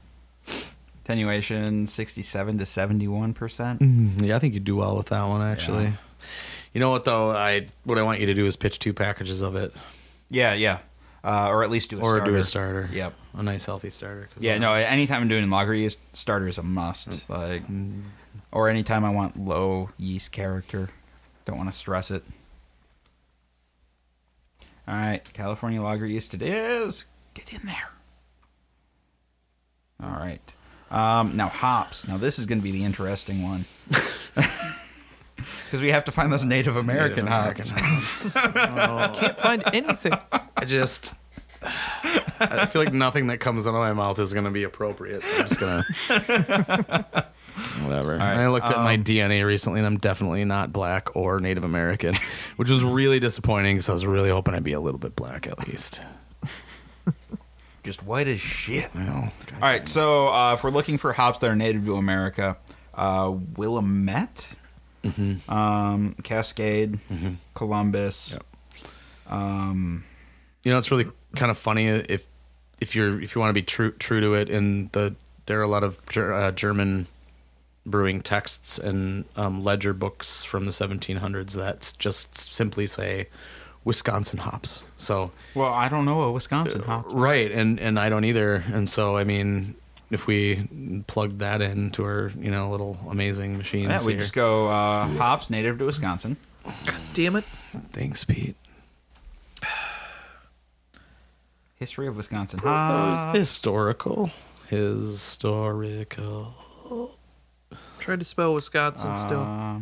[1.06, 3.80] Attenuation sixty-seven to seventy-one percent.
[3.80, 5.84] Mm, yeah, I think you do well with that one actually.
[5.84, 5.92] Yeah.
[6.74, 7.30] You know what though?
[7.30, 9.72] I what I want you to do is pitch two packages of it,
[10.32, 10.80] Yeah, yeah,
[11.24, 12.32] uh, or at least do a or starter.
[12.32, 12.90] do a starter.
[12.92, 13.14] Yep.
[13.36, 14.30] a nice healthy starter.
[14.40, 14.74] Yeah, no.
[14.74, 17.30] Anytime I'm doing lager yeast, starter is a must.
[17.30, 17.62] Like,
[18.52, 20.90] or anytime I want low yeast character,
[21.46, 22.24] don't want to stress it.
[24.88, 27.06] All right, California lager yeast it is.
[27.36, 27.92] Get in there.
[30.02, 30.42] All right.
[30.92, 32.08] Um, now hops.
[32.08, 33.66] Now this is going to be the interesting one.
[35.66, 38.32] Because we have to find those Native American, Native hops.
[38.32, 38.32] hops.
[39.20, 40.14] Can't find anything.
[40.56, 41.14] I just.
[42.40, 45.24] I feel like nothing that comes out of my mouth is going to be appropriate.
[45.24, 47.26] So I'm just going to.
[47.84, 48.18] Whatever.
[48.18, 52.16] right, I looked at my DNA recently, and I'm definitely not black or Native American,
[52.58, 55.48] which was really disappointing because I was really hoping I'd be a little bit black
[55.48, 56.02] at least.
[57.86, 58.90] Just white as shit.
[58.94, 59.32] You know.
[59.54, 62.58] All right, so uh, if we're looking for hops that are native to America,
[62.96, 64.50] uh, Willamette,
[65.48, 67.00] um, Cascade,
[67.54, 68.32] Columbus.
[68.34, 68.44] Yep.
[69.30, 70.04] Um,
[70.64, 71.06] You know, it's really
[71.36, 72.26] kind of funny if
[72.82, 74.50] if you're if you want to be true true to it.
[74.50, 75.16] In the
[75.46, 77.06] there are a lot of ger- uh, German
[77.86, 83.28] brewing texts and um, ledger books from the 1700s that just simply say
[83.86, 84.84] Wisconsin hops.
[84.98, 87.06] So well, I don't know a Wisconsin hop.
[87.08, 88.64] right, and and I don't either.
[88.74, 89.76] And so I mean,
[90.12, 94.22] if we plugged that into our you know little amazing machines Yeah, we here.
[94.22, 96.36] just go uh, hops native to Wisconsin.
[97.14, 97.44] Damn it.
[97.92, 98.56] Thanks, Pete.
[101.76, 103.38] History of Wisconsin hops.
[103.38, 104.32] Historical,
[104.68, 106.56] historical.
[108.00, 109.82] Trying to spell Wisconsin still.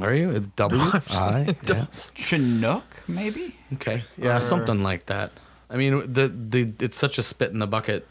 [0.00, 0.30] Are you?
[0.30, 0.80] It's W
[1.10, 2.12] I S.
[2.14, 3.56] Chinook, maybe.
[3.74, 4.04] Okay.
[4.16, 5.32] Yeah, Or- something like that.
[5.70, 8.06] I mean, the the it's such a spit in the bucket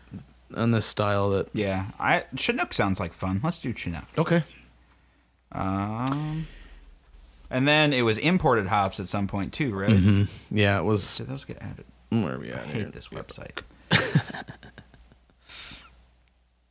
[0.56, 1.48] in this style that.
[1.54, 3.40] Yeah, I Chinook sounds like fun.
[3.44, 4.04] Let's do Chinook.
[4.18, 4.44] Okay.
[5.54, 6.48] Um,
[7.50, 9.90] and then it was imported hops at some point too, right?
[9.98, 11.18] hmm Yeah, it was.
[11.18, 11.86] Did those get added?
[12.10, 12.66] Where are we I at?
[12.68, 12.84] here?
[12.84, 13.60] hate this website.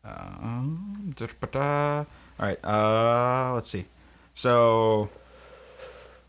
[0.05, 1.99] um, da-da-da-da.
[2.01, 2.07] all
[2.39, 2.65] right.
[2.65, 3.87] Uh, let's see.
[4.37, 5.09] So,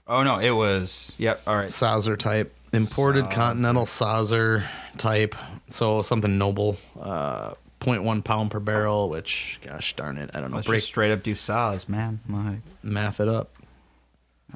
[0.07, 1.11] oh no, it was.
[1.17, 1.41] Yep.
[1.45, 1.69] All right.
[1.69, 4.63] Saazer type, imported continental Saazer
[4.97, 5.35] type.
[5.69, 6.77] So something noble.
[6.99, 10.55] Uh, 0.1 pound per barrel, which, gosh darn it, I don't know.
[10.55, 12.21] Let's Break just straight up do Saaz, man.
[12.27, 13.51] Like, math it up.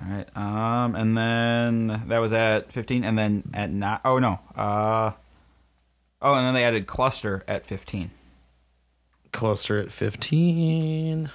[0.02, 0.38] all right.
[0.38, 4.00] Um, and then that was at fifteen, and then at nine.
[4.06, 4.40] Oh no.
[4.56, 5.12] Uh,
[6.22, 8.12] oh, and then they added cluster at fifteen.
[9.32, 11.30] Cluster at 15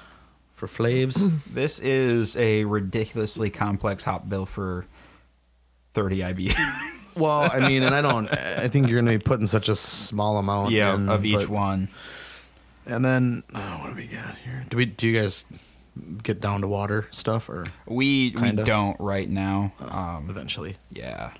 [0.56, 1.30] for flaves.
[1.52, 4.86] This is a ridiculously complex hop bill for
[5.94, 7.18] 30 IBUs.
[7.20, 8.28] well, I mean, and I don't.
[8.32, 10.72] I think you're going to be putting such a small amount.
[10.72, 11.88] yeah, in, of each but- one.
[12.88, 14.64] And then oh, what do we got here?
[14.68, 14.84] Do we?
[14.86, 15.44] Do you guys
[16.22, 18.62] get down to water stuff or We Kinda.
[18.62, 19.72] we don't right now.
[19.80, 20.76] Um, eventually?
[20.90, 21.32] yeah,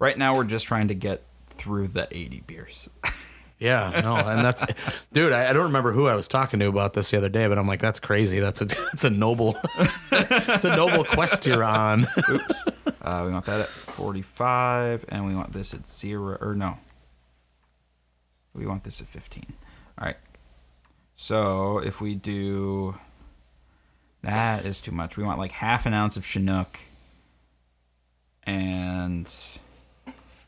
[0.00, 2.90] right now we're just trying to get through the 80 beers.
[3.58, 4.62] Yeah, no, and that's,
[5.12, 5.32] dude.
[5.32, 7.56] I, I don't remember who I was talking to about this the other day, but
[7.56, 8.40] I'm like, that's crazy.
[8.40, 9.56] That's a that's a noble,
[10.12, 12.06] it's a noble quest you're on.
[12.28, 12.64] Oops.
[13.00, 16.36] uh, we want that at 45, and we want this at zero.
[16.40, 16.78] Or no,
[18.52, 19.44] we want this at 15.
[19.98, 20.16] All right.
[21.14, 22.96] So if we do
[24.24, 25.16] that is too much.
[25.16, 26.80] We want like half an ounce of Chinook
[28.44, 29.32] and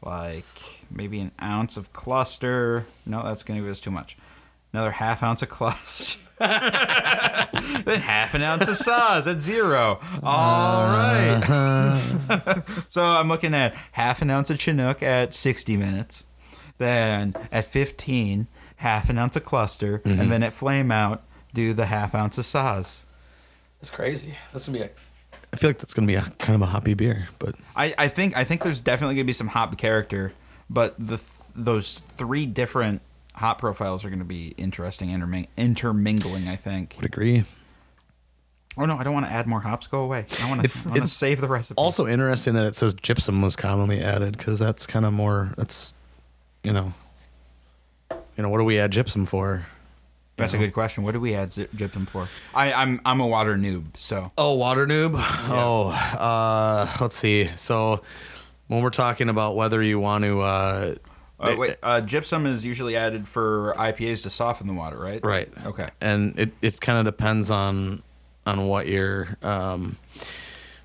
[0.02, 2.86] like maybe an ounce of cluster.
[3.04, 4.16] No, that's gonna be us too much.
[4.72, 6.20] Another half ounce of cluster.
[6.38, 9.98] then half an ounce of Saaz at zero.
[10.22, 12.62] All right.
[12.88, 16.26] so I'm looking at half an ounce of Chinook at 60 minutes.
[16.76, 20.02] Then at 15, half an ounce of cluster.
[20.04, 20.28] And mm-hmm.
[20.28, 21.24] then at flame out,
[21.54, 23.04] do the half ounce of Saaz.
[23.80, 24.36] That's crazy.
[24.52, 24.90] That's gonna be a.
[25.52, 28.08] I feel like that's gonna be a kind of a hoppy beer, but I, I
[28.08, 30.32] think I think there's definitely gonna be some hop character,
[30.70, 33.00] but the th- those three different
[33.34, 36.48] hop profiles are gonna be interesting interming- intermingling.
[36.48, 36.94] I think.
[36.96, 37.44] would agree.
[38.78, 39.86] Oh no, I don't want to add more hops.
[39.86, 40.26] Go away.
[40.42, 40.78] I want to.
[40.84, 41.76] I want to save the recipe.
[41.78, 45.52] Also interesting that it says gypsum was commonly added because that's kind of more.
[45.56, 45.94] That's,
[46.62, 46.92] you know.
[48.10, 49.64] You know what do we add gypsum for?
[50.36, 51.02] That's a good question.
[51.04, 52.28] What do we add gypsum for?
[52.54, 55.12] I, I'm I'm a water noob, so Oh, water noob.
[55.16, 55.88] Oh,
[56.18, 57.48] uh, let's see.
[57.56, 58.02] So
[58.68, 60.94] when we're talking about whether you want to, uh,
[61.38, 65.22] uh, wait, uh, gypsum is usually added for IPAs to soften the water, right?
[65.24, 65.48] right?
[65.66, 65.88] Okay.
[66.00, 68.02] and it, it kind of depends on
[68.46, 69.96] on what you're um,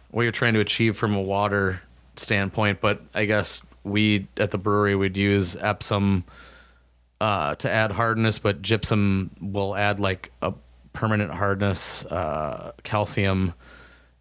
[0.10, 1.82] what you're trying to achieve from a water
[2.16, 2.82] standpoint.
[2.82, 6.26] But I guess we at the brewery would use Epsom
[7.22, 10.54] uh, to add hardness, but gypsum will add like a
[10.94, 13.54] permanent hardness, uh, calcium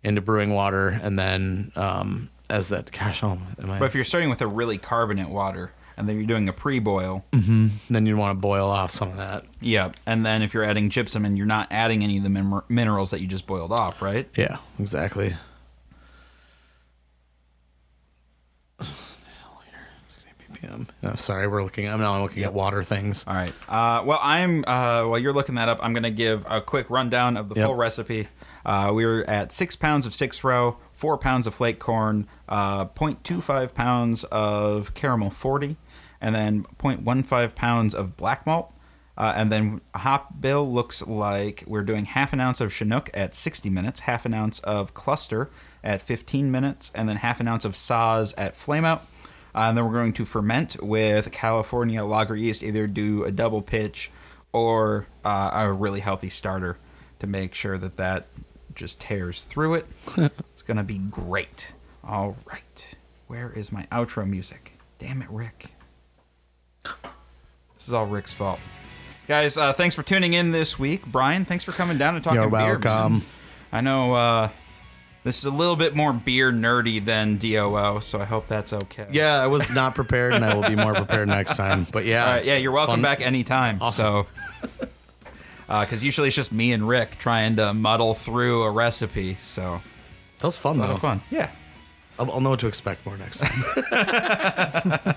[0.03, 3.79] into brewing water, and then um, as that gosh, oh, am I?
[3.79, 7.25] But if you're starting with a really carbonate water and then you're doing a pre-boil,
[7.33, 9.45] then you want to boil off some of that.
[9.61, 12.63] yeah, and then if you're adding gypsum and you're not adding any of the min-
[12.69, 14.29] minerals that you just boiled off, right?
[14.37, 15.35] Yeah, exactly.
[20.53, 20.89] BPM.
[21.05, 21.89] Oh, sorry, we're looking.
[21.89, 23.25] I'm now looking at water things.
[23.27, 23.53] All right.
[23.69, 26.89] Uh, well, I'm uh, while you're looking that up, I'm going to give a quick
[26.91, 27.67] rundown of the Yep.
[27.67, 28.29] full recipe.
[28.65, 32.85] Uh, we were at six pounds of six row, four pounds of flake corn, uh,
[32.85, 35.79] 0.25 pounds of caramel 40,
[36.21, 38.71] and then 0.15 pounds of black malt.
[39.17, 43.35] Uh, and then hop bill looks like we're doing half an ounce of Chinook at
[43.35, 45.51] 60 minutes, half an ounce of cluster
[45.83, 49.03] at 15 minutes, and then half an ounce of Saaz at flame out.
[49.55, 53.63] Uh, and then we're going to ferment with California lager yeast, either do a double
[53.63, 54.11] pitch
[54.53, 56.77] or uh, a really healthy starter
[57.21, 58.27] to make sure that that
[58.81, 59.87] just tears through it.
[60.16, 61.74] it's going to be great.
[62.03, 62.97] All right.
[63.26, 64.78] Where is my outro music?
[64.99, 65.74] Damn it, Rick.
[66.83, 68.59] This is all Rick's fault.
[69.28, 71.07] Guys, uh, thanks for tuning in this week.
[71.07, 72.78] Brian, thanks for coming down and talking You're beer.
[72.78, 73.22] welcome.
[73.70, 74.49] I know uh,
[75.24, 79.07] this is a little bit more beer nerdy than DOO, so I hope that's okay.
[79.12, 81.87] Yeah, I was not prepared, and I will be more prepared next time.
[81.93, 83.78] But yeah, right, yeah, you're welcome fun- back anytime.
[83.83, 84.26] Awesome.
[84.62, 84.87] So,
[85.81, 89.37] because usually it's just me and Rick trying to muddle through a recipe.
[89.37, 89.81] So,
[90.41, 90.97] That was fun though.
[90.97, 91.23] fun.
[91.31, 91.51] Yeah.
[92.18, 93.62] I'll, I'll know what to expect more next time.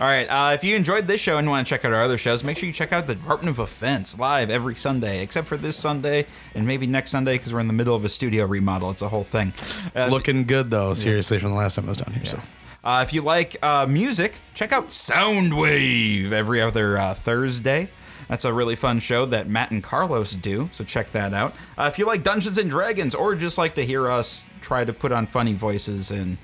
[0.00, 0.26] All right.
[0.26, 2.58] Uh, if you enjoyed this show and want to check out our other shows, make
[2.58, 6.26] sure you check out the Department of Offense live every Sunday, except for this Sunday
[6.54, 8.90] and maybe next Sunday because we're in the middle of a studio remodel.
[8.90, 9.48] It's a whole thing.
[9.56, 10.92] It's Uh, looking good though.
[10.94, 12.26] Seriously, from the last time I was down here.
[12.26, 12.40] So
[12.84, 17.88] Uh, if you like uh, music, check out Soundwave every other uh, Thursday.
[18.32, 21.52] That's a really fun show that Matt and Carlos do, so check that out.
[21.76, 24.92] Uh, if you like Dungeons and Dragons, or just like to hear us try to
[24.94, 26.38] put on funny voices and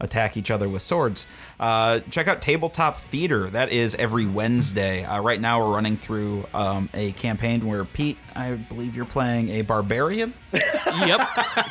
[0.00, 1.24] attack each other with swords,
[1.58, 3.48] uh, check out Tabletop Theater.
[3.48, 5.02] That is every Wednesday.
[5.02, 9.48] Uh, right now, we're running through um, a campaign where Pete, I believe you're playing
[9.48, 10.34] a barbarian.
[10.90, 11.20] Yep.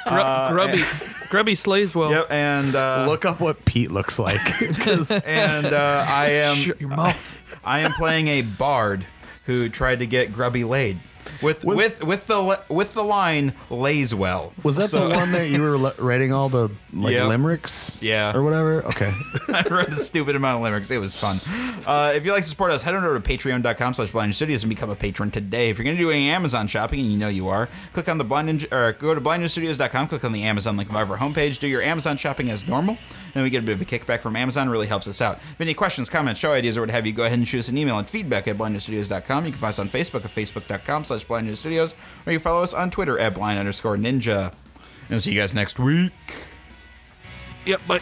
[0.08, 0.84] Gru- grubby,
[1.30, 2.10] grubby slays well.
[2.10, 4.40] Yep, and uh, look up what Pete looks like.
[5.28, 7.60] and uh, I am Shut your mouth.
[7.64, 9.06] I am playing a bard
[9.50, 11.00] who tried to get Grubby laid
[11.41, 14.54] with Was- with with the with the line lays well.
[14.64, 17.28] was that the one that you were le- writing all the like Yep.
[17.28, 17.97] limericks?
[18.02, 18.36] Yeah.
[18.36, 18.84] or whatever.
[18.86, 19.12] Okay.
[19.50, 20.89] I read a stupid amount of limericks.
[20.91, 21.39] It was fun.
[21.86, 24.64] Uh, if you'd like to support us, head on over to patreon.com slash blind studios
[24.64, 25.70] and become a patron today.
[25.70, 28.18] If you're going to do any Amazon shopping, and you know you are, click on
[28.18, 31.68] the blind or go to blindstudios.com, click on the Amazon link above our homepage, do
[31.68, 32.97] your Amazon shopping as normal.
[33.34, 34.70] Then we get a bit of a kickback from Amazon.
[34.70, 35.38] Really helps us out.
[35.38, 37.70] If any questions, comments, show ideas, or what have you, go ahead and shoot us
[37.70, 39.46] an email at feedback at blindstudios.com.
[39.46, 41.94] You can find us on Facebook at facebook.com slash blindstudios,
[42.26, 44.52] or you can follow us on Twitter at blind underscore ninja.
[44.52, 46.12] And we'll see you guys next week.
[47.66, 47.82] Yep.
[47.88, 48.02] But.